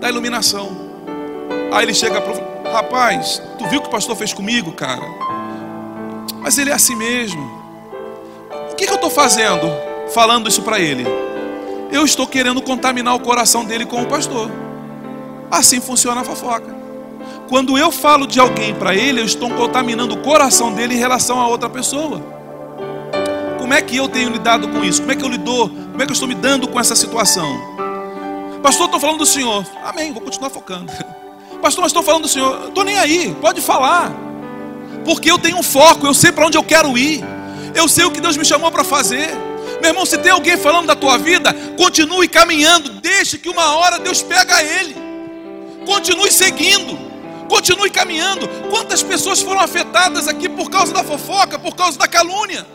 da 0.00 0.08
iluminação. 0.08 0.70
Aí 1.70 1.84
ele 1.84 1.92
chega 1.92 2.18
para 2.18 2.72
rapaz, 2.72 3.42
tu 3.58 3.66
viu 3.68 3.78
o 3.78 3.82
que 3.82 3.88
o 3.88 3.90
pastor 3.90 4.16
fez 4.16 4.32
comigo, 4.32 4.72
cara? 4.72 5.04
Mas 6.40 6.56
ele 6.56 6.70
é 6.70 6.72
assim 6.72 6.96
mesmo. 6.96 7.42
O 8.70 8.74
que, 8.74 8.86
que 8.86 8.90
eu 8.90 8.94
estou 8.94 9.10
fazendo 9.10 9.70
falando 10.14 10.48
isso 10.48 10.62
para 10.62 10.80
ele? 10.80 11.04
eu 11.92 12.06
estou 12.06 12.26
querendo 12.26 12.62
contaminar 12.62 13.14
o 13.14 13.20
coração 13.20 13.66
dele 13.66 13.84
com 13.84 14.02
o 14.02 14.06
pastor. 14.06 14.50
Assim 15.50 15.78
funciona 15.78 16.22
a 16.22 16.24
fofoca. 16.24 16.74
Quando 17.50 17.76
eu 17.76 17.92
falo 17.92 18.26
de 18.26 18.40
alguém 18.40 18.74
para 18.74 18.94
ele, 18.94 19.20
eu 19.20 19.26
estou 19.26 19.50
contaminando 19.50 20.14
o 20.14 20.22
coração 20.22 20.72
dele 20.72 20.94
em 20.94 20.98
relação 20.98 21.38
a 21.38 21.46
outra 21.46 21.68
pessoa. 21.68 22.22
Como 23.58 23.74
é 23.74 23.82
que 23.82 23.94
eu 23.94 24.08
tenho 24.08 24.30
lidado 24.30 24.68
com 24.68 24.82
isso? 24.82 25.02
Como 25.02 25.12
é 25.12 25.16
que 25.16 25.22
eu 25.22 25.28
lido? 25.28 25.81
Como 25.92 26.02
é 26.02 26.06
que 26.06 26.10
eu 26.10 26.14
estou 26.14 26.26
me 26.26 26.34
dando 26.34 26.66
com 26.66 26.80
essa 26.80 26.96
situação? 26.96 27.46
Pastor, 28.62 28.86
estou 28.86 28.98
falando 28.98 29.18
do 29.18 29.26
Senhor. 29.26 29.62
Amém, 29.84 30.10
vou 30.10 30.22
continuar 30.22 30.48
focando. 30.48 30.90
Pastor, 31.60 31.82
mas 31.82 31.90
estou 31.90 32.02
falando 32.02 32.22
do 32.22 32.28
Senhor. 32.28 32.68
Estou 32.68 32.82
nem 32.82 32.98
aí, 32.98 33.36
pode 33.42 33.60
falar. 33.60 34.10
Porque 35.04 35.30
eu 35.30 35.38
tenho 35.38 35.58
um 35.58 35.62
foco, 35.62 36.06
eu 36.06 36.14
sei 36.14 36.32
para 36.32 36.46
onde 36.46 36.56
eu 36.56 36.62
quero 36.62 36.96
ir. 36.96 37.22
Eu 37.74 37.86
sei 37.86 38.06
o 38.06 38.10
que 38.10 38.22
Deus 38.22 38.38
me 38.38 38.44
chamou 38.44 38.70
para 38.70 38.82
fazer. 38.82 39.28
Meu 39.82 39.90
irmão, 39.90 40.06
se 40.06 40.16
tem 40.16 40.32
alguém 40.32 40.56
falando 40.56 40.86
da 40.86 40.96
tua 40.96 41.18
vida, 41.18 41.52
continue 41.76 42.26
caminhando, 42.26 42.88
deixe 43.00 43.36
que 43.36 43.50
uma 43.50 43.76
hora 43.76 43.98
Deus 43.98 44.22
pega 44.22 44.62
ele. 44.62 44.96
Continue 45.84 46.32
seguindo, 46.32 46.98
continue 47.50 47.90
caminhando. 47.90 48.48
Quantas 48.70 49.02
pessoas 49.02 49.42
foram 49.42 49.60
afetadas 49.60 50.26
aqui 50.26 50.48
por 50.48 50.70
causa 50.70 50.94
da 50.94 51.04
fofoca, 51.04 51.58
por 51.58 51.76
causa 51.76 51.98
da 51.98 52.08
calúnia? 52.08 52.66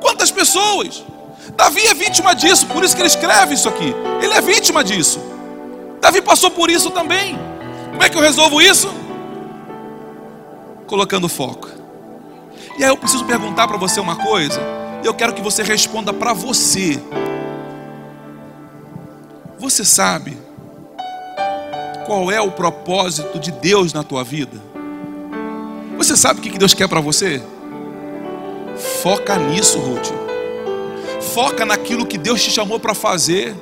Quantas 0.00 0.30
pessoas? 0.30 1.04
Davi 1.54 1.86
é 1.86 1.94
vítima 1.94 2.34
disso, 2.34 2.66
por 2.66 2.82
isso 2.82 2.94
que 2.94 3.02
ele 3.02 3.08
escreve 3.08 3.54
isso 3.54 3.68
aqui. 3.68 3.94
Ele 4.22 4.34
é 4.34 4.40
vítima 4.40 4.82
disso. 4.82 5.20
Davi 6.00 6.20
passou 6.20 6.50
por 6.50 6.70
isso 6.70 6.90
também. 6.90 7.38
Como 7.90 8.02
é 8.02 8.08
que 8.08 8.16
eu 8.16 8.22
resolvo 8.22 8.60
isso? 8.60 8.92
Colocando 10.86 11.28
foco. 11.28 11.68
E 12.78 12.84
aí 12.84 12.90
eu 12.90 12.96
preciso 12.96 13.24
perguntar 13.24 13.66
para 13.66 13.76
você 13.76 14.00
uma 14.00 14.16
coisa 14.16 14.60
eu 15.06 15.14
quero 15.14 15.32
que 15.32 15.42
você 15.42 15.62
responda 15.62 16.12
para 16.12 16.32
você. 16.32 17.00
Você 19.58 19.84
sabe 19.84 20.36
qual 22.06 22.30
é 22.30 22.40
o 22.40 22.50
propósito 22.50 23.38
de 23.38 23.50
Deus 23.50 23.92
na 23.92 24.02
tua 24.02 24.22
vida? 24.22 24.60
Você 25.96 26.16
sabe 26.16 26.40
o 26.40 26.42
que 26.42 26.58
Deus 26.58 26.74
quer 26.74 26.88
para 26.88 27.00
você? 27.00 27.42
Foca 29.02 29.36
nisso, 29.36 29.78
Ruth. 29.78 30.25
Foca 31.26 31.66
naquilo 31.66 32.06
que 32.06 32.16
Deus 32.16 32.42
te 32.42 32.50
chamou 32.50 32.78
para 32.80 32.94
fazer. 32.94 33.54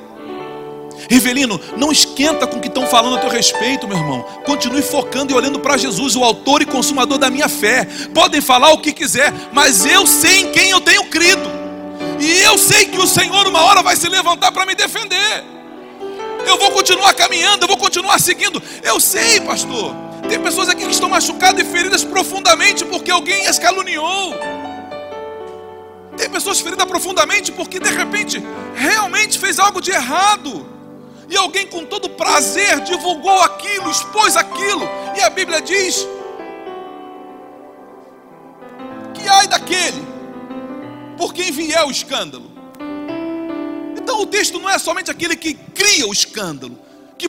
Rivelino, 1.09 1.59
não 1.77 1.91
esquenta 1.91 2.47
com 2.47 2.57
o 2.57 2.61
que 2.61 2.67
estão 2.67 2.87
falando 2.87 3.17
a 3.17 3.19
teu 3.19 3.29
respeito, 3.29 3.87
meu 3.87 3.97
irmão. 3.97 4.25
Continue 4.45 4.81
focando 4.81 5.31
e 5.31 5.35
olhando 5.35 5.59
para 5.59 5.77
Jesus, 5.77 6.15
o 6.15 6.23
autor 6.23 6.61
e 6.61 6.65
consumador 6.65 7.17
da 7.17 7.29
minha 7.29 7.49
fé. 7.49 7.87
Podem 8.13 8.41
falar 8.41 8.71
o 8.71 8.79
que 8.79 8.93
quiser, 8.93 9.33
mas 9.51 9.85
eu 9.85 10.07
sei 10.07 10.41
em 10.41 10.51
quem 10.51 10.69
eu 10.69 10.81
tenho 10.81 11.05
crido. 11.05 11.49
E 12.19 12.41
eu 12.41 12.57
sei 12.57 12.85
que 12.85 12.97
o 12.97 13.07
Senhor 13.07 13.47
uma 13.47 13.63
hora 13.63 13.81
vai 13.81 13.95
se 13.95 14.07
levantar 14.07 14.51
para 14.51 14.65
me 14.65 14.73
defender. 14.73 15.43
Eu 16.47 16.57
vou 16.57 16.71
continuar 16.71 17.13
caminhando, 17.13 17.63
eu 17.63 17.67
vou 17.67 17.77
continuar 17.77 18.19
seguindo. 18.19 18.61
Eu 18.83 18.99
sei, 18.99 19.41
pastor. 19.41 19.93
Tem 20.29 20.39
pessoas 20.39 20.69
aqui 20.69 20.85
que 20.85 20.91
estão 20.91 21.09
machucadas 21.09 21.61
e 21.61 21.69
feridas 21.69 22.03
profundamente 22.03 22.83
porque 22.85 23.11
alguém 23.11 23.47
as 23.47 23.59
caluniou. 23.59 24.33
Tem 26.17 26.29
pessoas 26.29 26.59
feridas 26.59 26.85
profundamente 26.85 27.51
porque 27.51 27.79
de 27.79 27.89
repente 27.89 28.41
realmente 28.73 29.37
fez 29.37 29.59
algo 29.59 29.81
de 29.81 29.91
errado. 29.91 30.65
E 31.29 31.35
alguém 31.35 31.67
com 31.67 31.85
todo 31.85 32.09
prazer 32.09 32.81
divulgou 32.81 33.41
aquilo, 33.41 33.89
expôs 33.89 34.35
aquilo. 34.37 34.87
E 35.17 35.21
a 35.21 35.29
Bíblia 35.29 35.61
diz: 35.61 36.07
Que 39.13 39.27
ai 39.27 39.47
daquele 39.47 40.05
por 41.17 41.33
quem 41.33 41.51
vier 41.51 41.83
o 41.85 41.91
escândalo. 41.91 42.51
Então 43.97 44.21
o 44.21 44.25
texto 44.25 44.59
não 44.59 44.69
é 44.69 44.77
somente 44.77 45.09
aquele 45.09 45.35
que 45.35 45.53
cria 45.53 46.07
o 46.07 46.13
escândalo, 46.13 46.77
que 47.17 47.27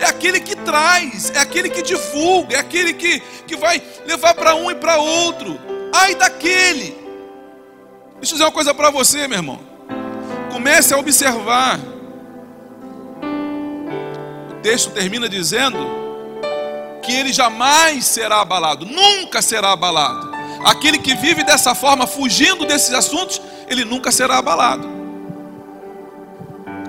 é 0.00 0.06
aquele 0.06 0.40
que 0.40 0.56
traz, 0.56 1.30
é 1.30 1.38
aquele 1.38 1.68
que 1.68 1.82
divulga, 1.82 2.56
é 2.56 2.60
aquele 2.60 2.92
que, 2.94 3.20
que 3.46 3.56
vai 3.56 3.82
levar 4.06 4.34
para 4.34 4.54
um 4.54 4.70
e 4.70 4.74
para 4.74 4.96
outro. 4.96 5.58
Ai 5.92 6.14
daquele. 6.14 7.05
Deixa 8.18 8.32
eu 8.32 8.36
dizer 8.36 8.44
uma 8.44 8.52
coisa 8.52 8.74
para 8.74 8.90
você, 8.90 9.28
meu 9.28 9.38
irmão. 9.38 9.60
Comece 10.50 10.94
a 10.94 10.98
observar 10.98 11.78
texto 14.66 14.90
termina 14.90 15.28
dizendo 15.28 15.78
que 17.00 17.12
ele 17.12 17.32
jamais 17.32 18.04
será 18.04 18.40
abalado, 18.40 18.84
nunca 18.84 19.40
será 19.40 19.70
abalado. 19.70 20.28
Aquele 20.64 20.98
que 20.98 21.14
vive 21.14 21.44
dessa 21.44 21.72
forma, 21.72 22.04
fugindo 22.04 22.66
desses 22.66 22.92
assuntos, 22.92 23.40
ele 23.68 23.84
nunca 23.84 24.10
será 24.10 24.38
abalado. 24.38 24.88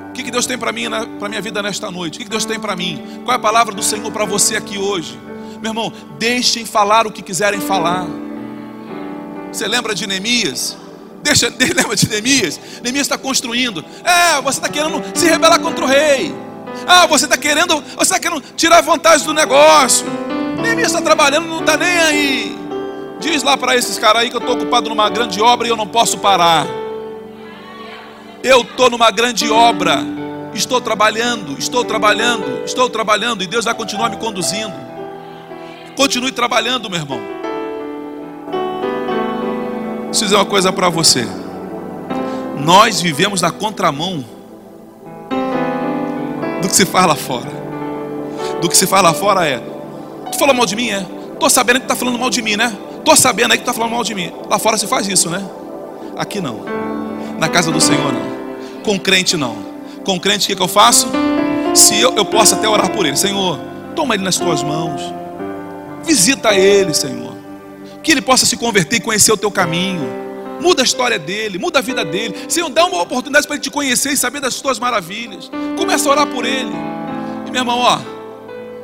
O 0.10 0.12
que 0.12 0.32
Deus 0.32 0.48
tem 0.48 0.58
para 0.58 0.72
mim, 0.72 0.86
para 1.20 1.30
minha 1.30 1.40
vida 1.40 1.62
nesta 1.62 1.92
noite? 1.92 2.18
O 2.18 2.24
que 2.24 2.28
Deus 2.28 2.46
tem 2.46 2.60
para 2.60 2.76
mim? 2.76 3.22
Qual 3.24 3.34
é 3.34 3.36
a 3.36 3.40
palavra 3.40 3.76
do 3.76 3.84
Senhor 3.84 4.12
para 4.12 4.26
você 4.26 4.56
aqui 4.56 4.80
hoje? 4.80 5.16
Meu 5.62 5.70
irmão, 5.70 5.94
deixem 6.18 6.66
falar 6.66 7.06
o 7.06 7.12
que 7.12 7.22
quiserem 7.22 7.62
falar. 7.62 8.08
Você 9.54 9.68
lembra 9.68 9.94
de 9.94 10.08
Neemias? 10.08 10.76
Deixa, 11.36 11.54
lembra 11.76 11.96
de 11.96 12.08
Neemias? 12.08 12.60
Neemias 12.82 13.06
está 13.06 13.18
construindo. 13.18 13.84
É, 14.04 14.42
você 14.42 14.60
está 14.60 14.70
querendo 14.70 15.04
se 15.14 15.28
rebelar 15.28 15.60
contra 15.60 15.84
o 15.84 15.88
rei. 15.88 16.34
Ah, 16.88 17.06
você 17.06 17.26
está 17.26 17.38
querendo, 17.38 17.82
você 17.82 18.04
está 18.04 18.20
querendo 18.20 18.42
tirar 18.56 18.82
vantagem 18.82 19.26
do 19.26 19.34
negócio. 19.34 20.06
Nem 20.62 20.80
está 20.80 21.02
trabalhando, 21.02 21.48
não 21.48 21.60
está 21.60 21.76
nem 21.76 21.98
aí. 22.00 22.58
Diz 23.20 23.44
lá 23.44 23.58
para 23.58 23.76
esses 23.76 23.98
caras 23.98 24.22
aí 24.22 24.30
que 24.30 24.36
eu 24.36 24.40
estou 24.40 24.56
ocupado 24.56 24.90
numa 24.90 25.10
grande 25.10 25.42
obra 25.42 25.68
e 25.68 25.70
eu 25.70 25.78
não 25.78 25.88
posso 25.88 26.18
parar. 26.20 26.66
Eu 28.44 28.62
estou 28.62 28.90
numa 28.90 29.12
grande 29.12 29.50
obra. 29.50 30.00
Estou 30.54 30.80
trabalhando, 30.80 31.58
estou 31.60 31.84
trabalhando, 31.84 32.64
estou 32.66 32.90
trabalhando 32.90 33.44
e 33.44 33.48
Deus 33.48 33.66
vai 33.66 33.74
continuar 33.74 34.10
me 34.10 34.18
conduzindo. 34.18 34.74
Continue 35.96 36.32
trabalhando, 36.32 36.90
meu 36.90 37.00
irmão. 37.00 37.37
Preciso 40.18 40.32
dizer 40.32 40.36
uma 40.38 40.50
coisa 40.50 40.74
para 40.74 40.90
você. 40.90 41.28
Nós 42.66 43.00
vivemos 43.00 43.40
na 43.40 43.52
contramão 43.52 44.26
do 46.60 46.68
que 46.68 46.76
se 46.76 46.88
faz 46.88 47.06
lá 47.06 47.16
fora. 47.16 47.52
Do 48.60 48.68
que 48.68 48.76
se 48.76 48.88
faz 48.88 49.04
lá 49.04 49.14
fora 49.14 49.48
é: 49.48 49.60
Tu 50.32 50.40
falou 50.40 50.56
mal 50.56 50.66
de 50.66 50.76
mim? 50.76 50.90
É? 50.90 51.06
Tô 51.40 51.48
sabendo 51.52 51.82
que 51.82 51.86
tá 51.86 51.96
falando 51.96 52.18
mal 52.18 52.32
de 52.32 52.42
mim, 52.42 52.56
né? 52.56 52.76
Tô 53.06 53.16
sabendo 53.16 53.52
aí 53.52 53.60
que 53.60 53.64
tá 53.64 53.74
falando 53.74 53.92
mal 53.92 54.04
de 54.04 54.16
mim. 54.16 54.34
Lá 54.50 54.58
fora 54.58 54.76
se 54.76 54.88
faz 54.88 55.08
isso, 55.08 55.30
né? 55.30 55.48
Aqui 56.18 56.42
não. 56.42 56.62
Na 57.38 57.48
casa 57.48 57.72
do 57.72 57.80
Senhor 57.80 58.12
não. 58.12 58.82
Com 58.84 58.98
crente 58.98 59.38
não. 59.38 59.56
Com 60.04 60.20
crente 60.20 60.46
o 60.46 60.48
que, 60.48 60.56
que 60.56 60.64
eu 60.64 60.68
faço? 60.68 61.08
se 61.76 61.96
eu, 62.02 62.16
eu 62.16 62.26
posso 62.26 62.56
até 62.56 62.68
orar 62.68 62.90
por 62.90 63.06
ele, 63.06 63.16
Senhor, 63.16 63.60
toma 63.96 64.16
ele 64.16 64.24
nas 64.24 64.38
tuas 64.38 64.64
mãos, 64.64 65.00
visita 66.04 66.56
ele, 66.56 66.92
Senhor, 66.92 67.37
que 68.08 68.12
ele 68.14 68.22
possa 68.22 68.46
se 68.46 68.56
converter 68.56 68.96
e 68.96 69.00
conhecer 69.02 69.34
o 69.34 69.36
teu 69.36 69.52
caminho, 69.52 70.08
muda 70.62 70.82
a 70.82 70.86
história 70.86 71.20
dele, 71.20 71.60
muda 71.60 71.80
a 71.80 71.82
vida 71.82 72.06
dele, 72.06 72.34
Senhor, 72.48 72.70
dá 72.70 72.86
uma 72.86 73.02
oportunidade 73.02 73.46
para 73.46 73.58
ele 73.58 73.64
te 73.64 73.70
conhecer 73.70 74.14
e 74.14 74.18
saber 74.18 74.40
das 74.40 74.62
tuas 74.62 74.80
maravilhas, 74.80 75.52
começa 75.78 76.08
a 76.08 76.14
orar 76.14 76.28
por 76.28 76.46
ele, 76.46 76.72
e 77.46 77.52
meu 77.52 77.60
irmão, 77.60 77.80
ó, 77.80 78.00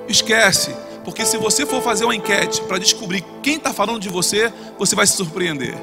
esquece, 0.09 0.76
porque 1.05 1.26
se 1.26 1.38
você 1.38 1.65
for 1.65 1.82
fazer 1.82 2.03
uma 2.03 2.13
enquete 2.13 2.61
para 2.63 2.78
descobrir 2.78 3.24
quem 3.41 3.55
está 3.55 3.74
falando 3.74 4.01
de 4.01 4.09
você, 4.09 4.51
você 4.78 4.93
vai 4.93 5.07
se 5.07 5.15
surpreender. 5.15 5.78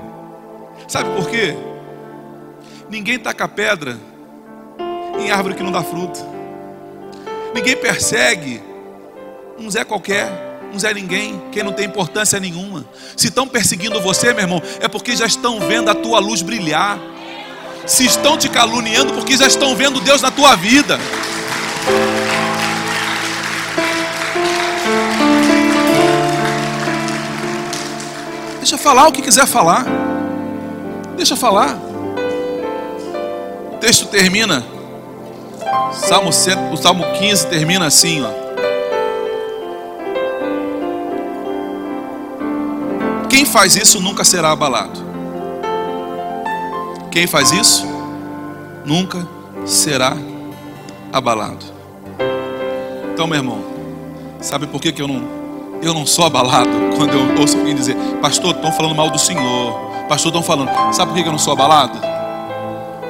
Sabe 0.86 1.08
por 1.16 1.30
quê? 1.30 1.56
Ninguém 2.90 3.18
taca 3.18 3.48
pedra 3.48 3.98
em 5.18 5.30
árvore 5.30 5.54
que 5.54 5.62
não 5.62 5.72
dá 5.72 5.82
fruto. 5.82 6.20
Ninguém 7.54 7.74
persegue 7.74 8.60
um 9.58 9.70
Zé 9.70 9.82
qualquer, 9.82 10.49
um 10.72 10.78
Zé 10.78 10.94
ninguém, 10.94 11.40
que 11.50 11.62
não 11.62 11.72
tem 11.72 11.86
importância 11.86 12.38
nenhuma. 12.38 12.84
Se 13.16 13.28
estão 13.28 13.46
perseguindo 13.46 14.00
você, 14.00 14.32
meu 14.32 14.42
irmão, 14.42 14.62
é 14.80 14.88
porque 14.88 15.16
já 15.16 15.26
estão 15.26 15.60
vendo 15.60 15.90
a 15.90 15.94
tua 15.94 16.18
luz 16.18 16.42
brilhar. 16.42 16.98
Se 17.86 18.04
estão 18.04 18.36
te 18.36 18.48
caluniando, 18.48 19.14
porque 19.14 19.36
já 19.36 19.46
estão 19.46 19.74
vendo 19.74 20.00
Deus 20.00 20.22
na 20.22 20.30
tua 20.30 20.54
vida. 20.54 20.98
Deixa 28.58 28.78
falar 28.78 29.08
o 29.08 29.12
que 29.12 29.22
quiser 29.22 29.46
falar. 29.46 29.84
Deixa 31.16 31.34
falar. 31.34 31.76
O 33.72 33.76
texto 33.80 34.06
termina 34.06 34.64
Salmo, 35.92 36.32
100, 36.32 36.72
o 36.72 36.76
Salmo 36.76 37.04
15 37.18 37.46
termina 37.46 37.86
assim, 37.86 38.22
ó. 38.22 38.39
Faz 43.50 43.76
isso 43.76 44.00
nunca 44.00 44.24
será 44.24 44.52
abalado. 44.52 45.00
Quem 47.10 47.26
faz 47.26 47.50
isso 47.50 47.84
nunca 48.84 49.26
será 49.66 50.16
abalado. 51.12 51.66
Então, 53.12 53.26
meu 53.26 53.36
irmão, 53.36 53.62
sabe 54.40 54.66
por 54.66 54.80
que, 54.80 54.92
que 54.92 55.02
eu 55.02 55.08
não 55.08 55.40
eu 55.82 55.94
não 55.94 56.04
sou 56.04 56.26
abalado 56.26 56.70
quando 56.96 57.14
eu 57.14 57.40
ouço 57.40 57.58
alguém 57.58 57.74
dizer, 57.74 57.96
pastor, 58.20 58.54
estão 58.54 58.70
falando 58.70 58.94
mal 58.94 59.10
do 59.10 59.18
Senhor, 59.18 59.72
pastor, 60.08 60.28
estão 60.28 60.42
falando. 60.42 60.70
Sabe 60.94 61.10
por 61.10 61.16
que, 61.16 61.22
que 61.22 61.28
eu 61.28 61.32
não 61.32 61.38
sou 61.38 61.52
abalado? 61.52 61.98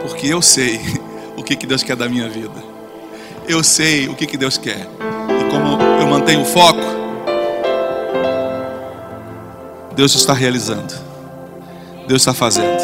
Porque 0.03 0.26
eu 0.26 0.41
sei 0.41 0.80
o 1.36 1.43
que, 1.43 1.55
que 1.55 1.66
Deus 1.66 1.82
quer 1.82 1.97
da 1.97 2.09
minha 2.09 2.28
vida. 2.28 2.70
Eu 3.47 3.62
sei 3.62 4.09
o 4.09 4.14
que, 4.14 4.26
que 4.26 4.36
Deus 4.36 4.57
quer. 4.57 4.86
E 5.41 5.51
como 5.51 5.82
eu 6.01 6.07
mantenho 6.07 6.43
o 6.43 6.45
foco, 6.45 6.80
Deus 10.01 10.14
está 10.14 10.32
realizando. 10.32 10.94
Deus 12.09 12.22
está 12.22 12.32
fazendo. 12.32 12.80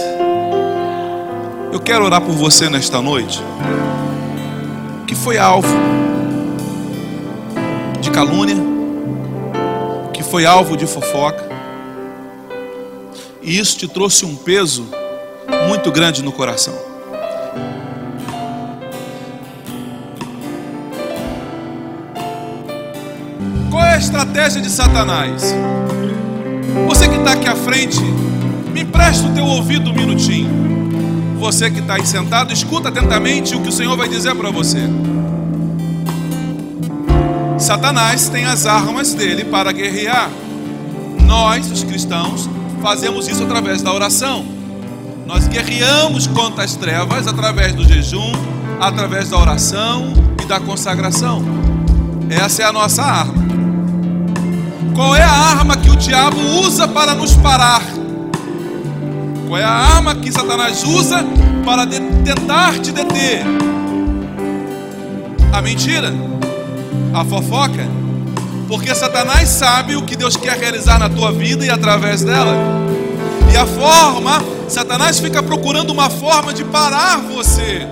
Eu 1.73 1.81
quero 1.81 2.05
orar 2.05 2.21
por 2.21 2.35
você 2.35 2.69
nesta 2.69 3.01
noite, 3.01 3.43
que 5.07 5.15
foi 5.15 5.39
alvo 5.39 5.75
de 8.03 8.11
calúnia, 8.11 8.57
que 10.13 10.23
foi 10.23 10.45
alvo 10.45 10.77
de 10.77 10.87
fofoca, 10.87 11.43
e 13.41 13.59
isso 13.59 13.79
te 13.79 13.89
trouxe 13.89 14.27
um 14.27 14.37
peso 14.37 14.87
muito 15.69 15.91
grande 15.91 16.23
no 16.23 16.33
coração. 16.33 16.75
a 23.75 23.99
estratégia 23.99 24.61
de 24.61 24.69
Satanás? 24.69 25.55
Você 26.87 27.09
que 27.09 27.17
está 27.17 27.33
aqui 27.33 27.49
à 27.49 27.57
frente, 27.57 28.01
me 28.73 28.83
empresta 28.83 29.27
o 29.27 29.33
teu 29.33 29.45
ouvido 29.45 29.91
um 29.91 29.95
minutinho. 29.95 30.67
Você 31.39 31.71
que 31.71 31.81
está 31.81 31.95
aí 31.95 32.07
sentado, 32.07 32.53
escuta 32.53 32.89
atentamente 32.89 33.55
o 33.55 33.61
que 33.61 33.69
o 33.69 33.73
Senhor 33.73 33.97
vai 33.97 34.09
dizer 34.09 34.35
para 34.35 34.51
você. 34.51 34.81
Satanás 37.59 38.29
tem 38.29 38.45
as 38.45 38.67
armas 38.67 39.15
dele 39.15 39.45
para 39.45 39.73
guerrear. 39.73 40.31
Nós, 41.25 41.71
os 41.71 41.83
cristãos, 41.83 42.49
fazemos 42.83 43.29
isso 43.29 43.43
através 43.43 43.83
da 43.83 43.93
oração. 43.93 44.45
Nós 45.27 45.49
guerreamos 45.49 46.27
contra 46.27 46.65
as 46.65 46.77
trevas 46.77 47.27
através 47.27 47.75
do 47.75 47.85
jejum, 47.85 48.33
através 48.81 49.31
da 49.31 49.39
oração 49.39 50.13
e 50.43 50.47
da 50.47 50.61
consagração. 50.61 51.43
Essa 52.31 52.63
é 52.63 52.65
a 52.67 52.73
nossa 52.73 53.03
arma. 53.03 53.46
Qual 54.97 55.15
é 55.15 55.23
a 55.23 55.31
arma 55.31 55.77
que 55.77 55.91
o 55.91 55.95
diabo 55.95 56.41
usa 56.63 56.89
para 56.89 57.15
nos 57.15 57.37
parar? 57.37 57.83
Qual 59.47 59.61
é 59.61 59.63
a 59.63 59.71
arma 59.71 60.15
que 60.15 60.33
Satanás 60.33 60.85
usa 60.85 61.23
para 61.67 61.87
tentar 61.87 62.79
te 62.79 62.93
deter? 62.93 63.45
A 65.53 65.61
mentira, 65.61 66.15
a 67.13 67.23
fofoca, 67.27 67.87
porque 68.69 68.95
Satanás 68.95 69.51
sabe 69.51 69.97
o 69.97 70.03
que 70.03 70.17
Deus 70.17 70.35
quer 70.35 70.59
realizar 70.59 70.99
na 70.99 71.11
tua 71.11 71.31
vida 71.31 71.67
e 71.67 71.69
através 71.69 72.23
dela. 72.23 72.57
E 73.53 73.55
a 73.55 73.67
forma, 73.67 74.43
Satanás 74.67 75.21
fica 75.21 75.43
procurando 75.43 75.91
uma 75.91 76.09
forma 76.09 76.55
de 76.55 76.65
parar 76.65 77.19
você. 77.19 77.87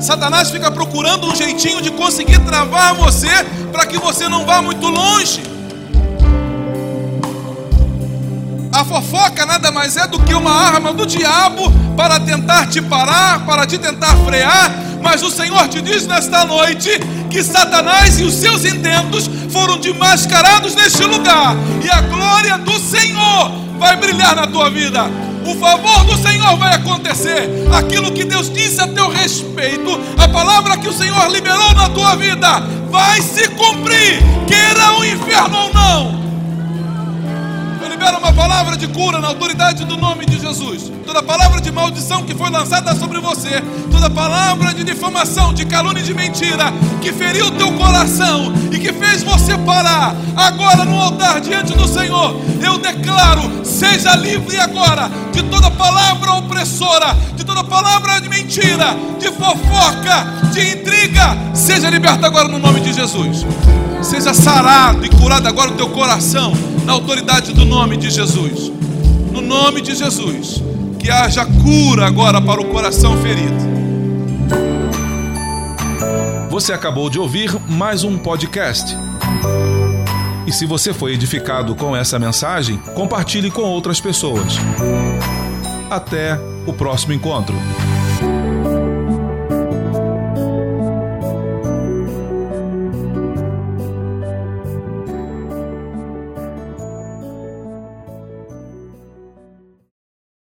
Satanás 0.00 0.50
fica 0.50 0.72
procurando 0.72 1.28
um 1.28 1.36
jeitinho 1.36 1.80
de 1.80 1.92
conseguir 1.92 2.40
travar 2.40 2.94
você 2.94 3.30
para 3.70 3.86
que 3.86 3.96
você 3.96 4.28
não 4.28 4.44
vá 4.44 4.60
muito 4.60 4.88
longe. 4.88 5.47
A 8.78 8.84
fofoca 8.84 9.44
nada 9.44 9.72
mais 9.72 9.96
é 9.96 10.06
do 10.06 10.20
que 10.20 10.32
uma 10.32 10.52
arma 10.52 10.92
do 10.92 11.04
diabo 11.04 11.68
para 11.96 12.20
tentar 12.20 12.68
te 12.68 12.80
parar, 12.80 13.44
para 13.44 13.66
te 13.66 13.76
tentar 13.76 14.14
frear. 14.18 14.72
Mas 15.02 15.20
o 15.20 15.32
Senhor 15.32 15.66
te 15.66 15.82
diz 15.82 16.06
nesta 16.06 16.44
noite 16.44 16.88
que 17.28 17.42
Satanás 17.42 18.20
e 18.20 18.22
os 18.22 18.34
seus 18.34 18.64
intentos 18.64 19.28
foram 19.50 19.78
desmascarados 19.78 20.76
neste 20.76 21.02
lugar, 21.02 21.56
e 21.84 21.90
a 21.90 22.02
glória 22.02 22.56
do 22.58 22.78
Senhor 22.78 23.50
vai 23.80 23.96
brilhar 23.96 24.36
na 24.36 24.46
tua 24.46 24.70
vida. 24.70 25.06
O 25.44 25.56
favor 25.56 26.04
do 26.04 26.16
Senhor 26.16 26.56
vai 26.56 26.74
acontecer. 26.74 27.50
Aquilo 27.76 28.12
que 28.12 28.22
Deus 28.22 28.48
disse 28.48 28.80
a 28.80 28.86
teu 28.86 29.10
respeito, 29.10 30.00
a 30.16 30.28
palavra 30.28 30.76
que 30.76 30.86
o 30.86 30.96
Senhor 30.96 31.28
liberou 31.32 31.74
na 31.74 31.88
tua 31.88 32.14
vida, 32.14 32.60
vai 32.88 33.20
se 33.22 33.48
cumprir, 33.48 34.22
queira 34.46 34.92
o 35.00 35.04
inferno 35.04 35.58
ou 35.64 35.74
não 35.74 36.27
libera 37.98 38.16
uma 38.16 38.32
palavra 38.32 38.76
de 38.76 38.86
cura 38.86 39.18
na 39.18 39.26
autoridade 39.26 39.84
do 39.84 39.96
nome 39.96 40.24
de 40.24 40.38
Jesus. 40.38 40.88
Toda 41.08 41.22
palavra 41.22 41.58
de 41.58 41.72
maldição 41.72 42.22
que 42.22 42.34
foi 42.34 42.50
lançada 42.50 42.94
sobre 42.94 43.18
você, 43.18 43.62
toda 43.90 44.10
palavra 44.10 44.74
de 44.74 44.84
difamação, 44.84 45.54
de 45.54 45.64
calúnia 45.64 46.00
e 46.00 46.04
de 46.04 46.12
mentira 46.12 46.70
que 47.00 47.14
feriu 47.14 47.46
o 47.46 47.50
teu 47.52 47.72
coração 47.78 48.52
e 48.70 48.78
que 48.78 48.92
fez 48.92 49.22
você 49.22 49.56
parar, 49.56 50.14
agora 50.36 50.84
no 50.84 51.00
altar 51.00 51.40
diante 51.40 51.72
do 51.72 51.88
Senhor, 51.88 52.38
eu 52.62 52.76
declaro: 52.76 53.64
seja 53.64 54.14
livre 54.16 54.60
agora 54.60 55.10
de 55.32 55.42
toda 55.44 55.70
palavra 55.70 56.34
opressora, 56.34 57.16
de 57.34 57.42
toda 57.42 57.64
palavra 57.64 58.20
de 58.20 58.28
mentira, 58.28 58.94
de 59.18 59.28
fofoca, 59.28 60.50
de 60.52 60.72
intriga. 60.72 61.38
Seja 61.54 61.88
liberto 61.88 62.26
agora 62.26 62.48
no 62.48 62.58
nome 62.58 62.80
de 62.80 62.92
Jesus. 62.92 63.46
Seja 64.02 64.34
sarado 64.34 65.06
e 65.06 65.08
curado 65.08 65.48
agora 65.48 65.70
o 65.70 65.74
teu 65.74 65.88
coração 65.88 66.52
na 66.84 66.92
autoridade 66.92 67.54
do 67.54 67.64
nome 67.64 67.96
de 67.96 68.10
Jesus. 68.10 68.70
No 69.32 69.40
nome 69.40 69.80
de 69.80 69.94
Jesus, 69.94 70.62
que 70.98 71.10
haja 71.10 71.46
cura 71.46 72.06
agora 72.06 72.40
para 72.40 72.60
o 72.60 72.66
coração 72.66 73.16
ferido. 73.18 73.56
Você 76.50 76.72
acabou 76.72 77.08
de 77.08 77.18
ouvir 77.18 77.56
mais 77.68 78.02
um 78.02 78.18
podcast. 78.18 78.96
E 80.46 80.52
se 80.52 80.66
você 80.66 80.92
foi 80.92 81.12
edificado 81.12 81.74
com 81.74 81.94
essa 81.94 82.18
mensagem, 82.18 82.78
compartilhe 82.94 83.50
com 83.50 83.62
outras 83.62 84.00
pessoas. 84.00 84.54
Até 85.90 86.38
o 86.66 86.72
próximo 86.72 87.12
encontro. 87.12 87.54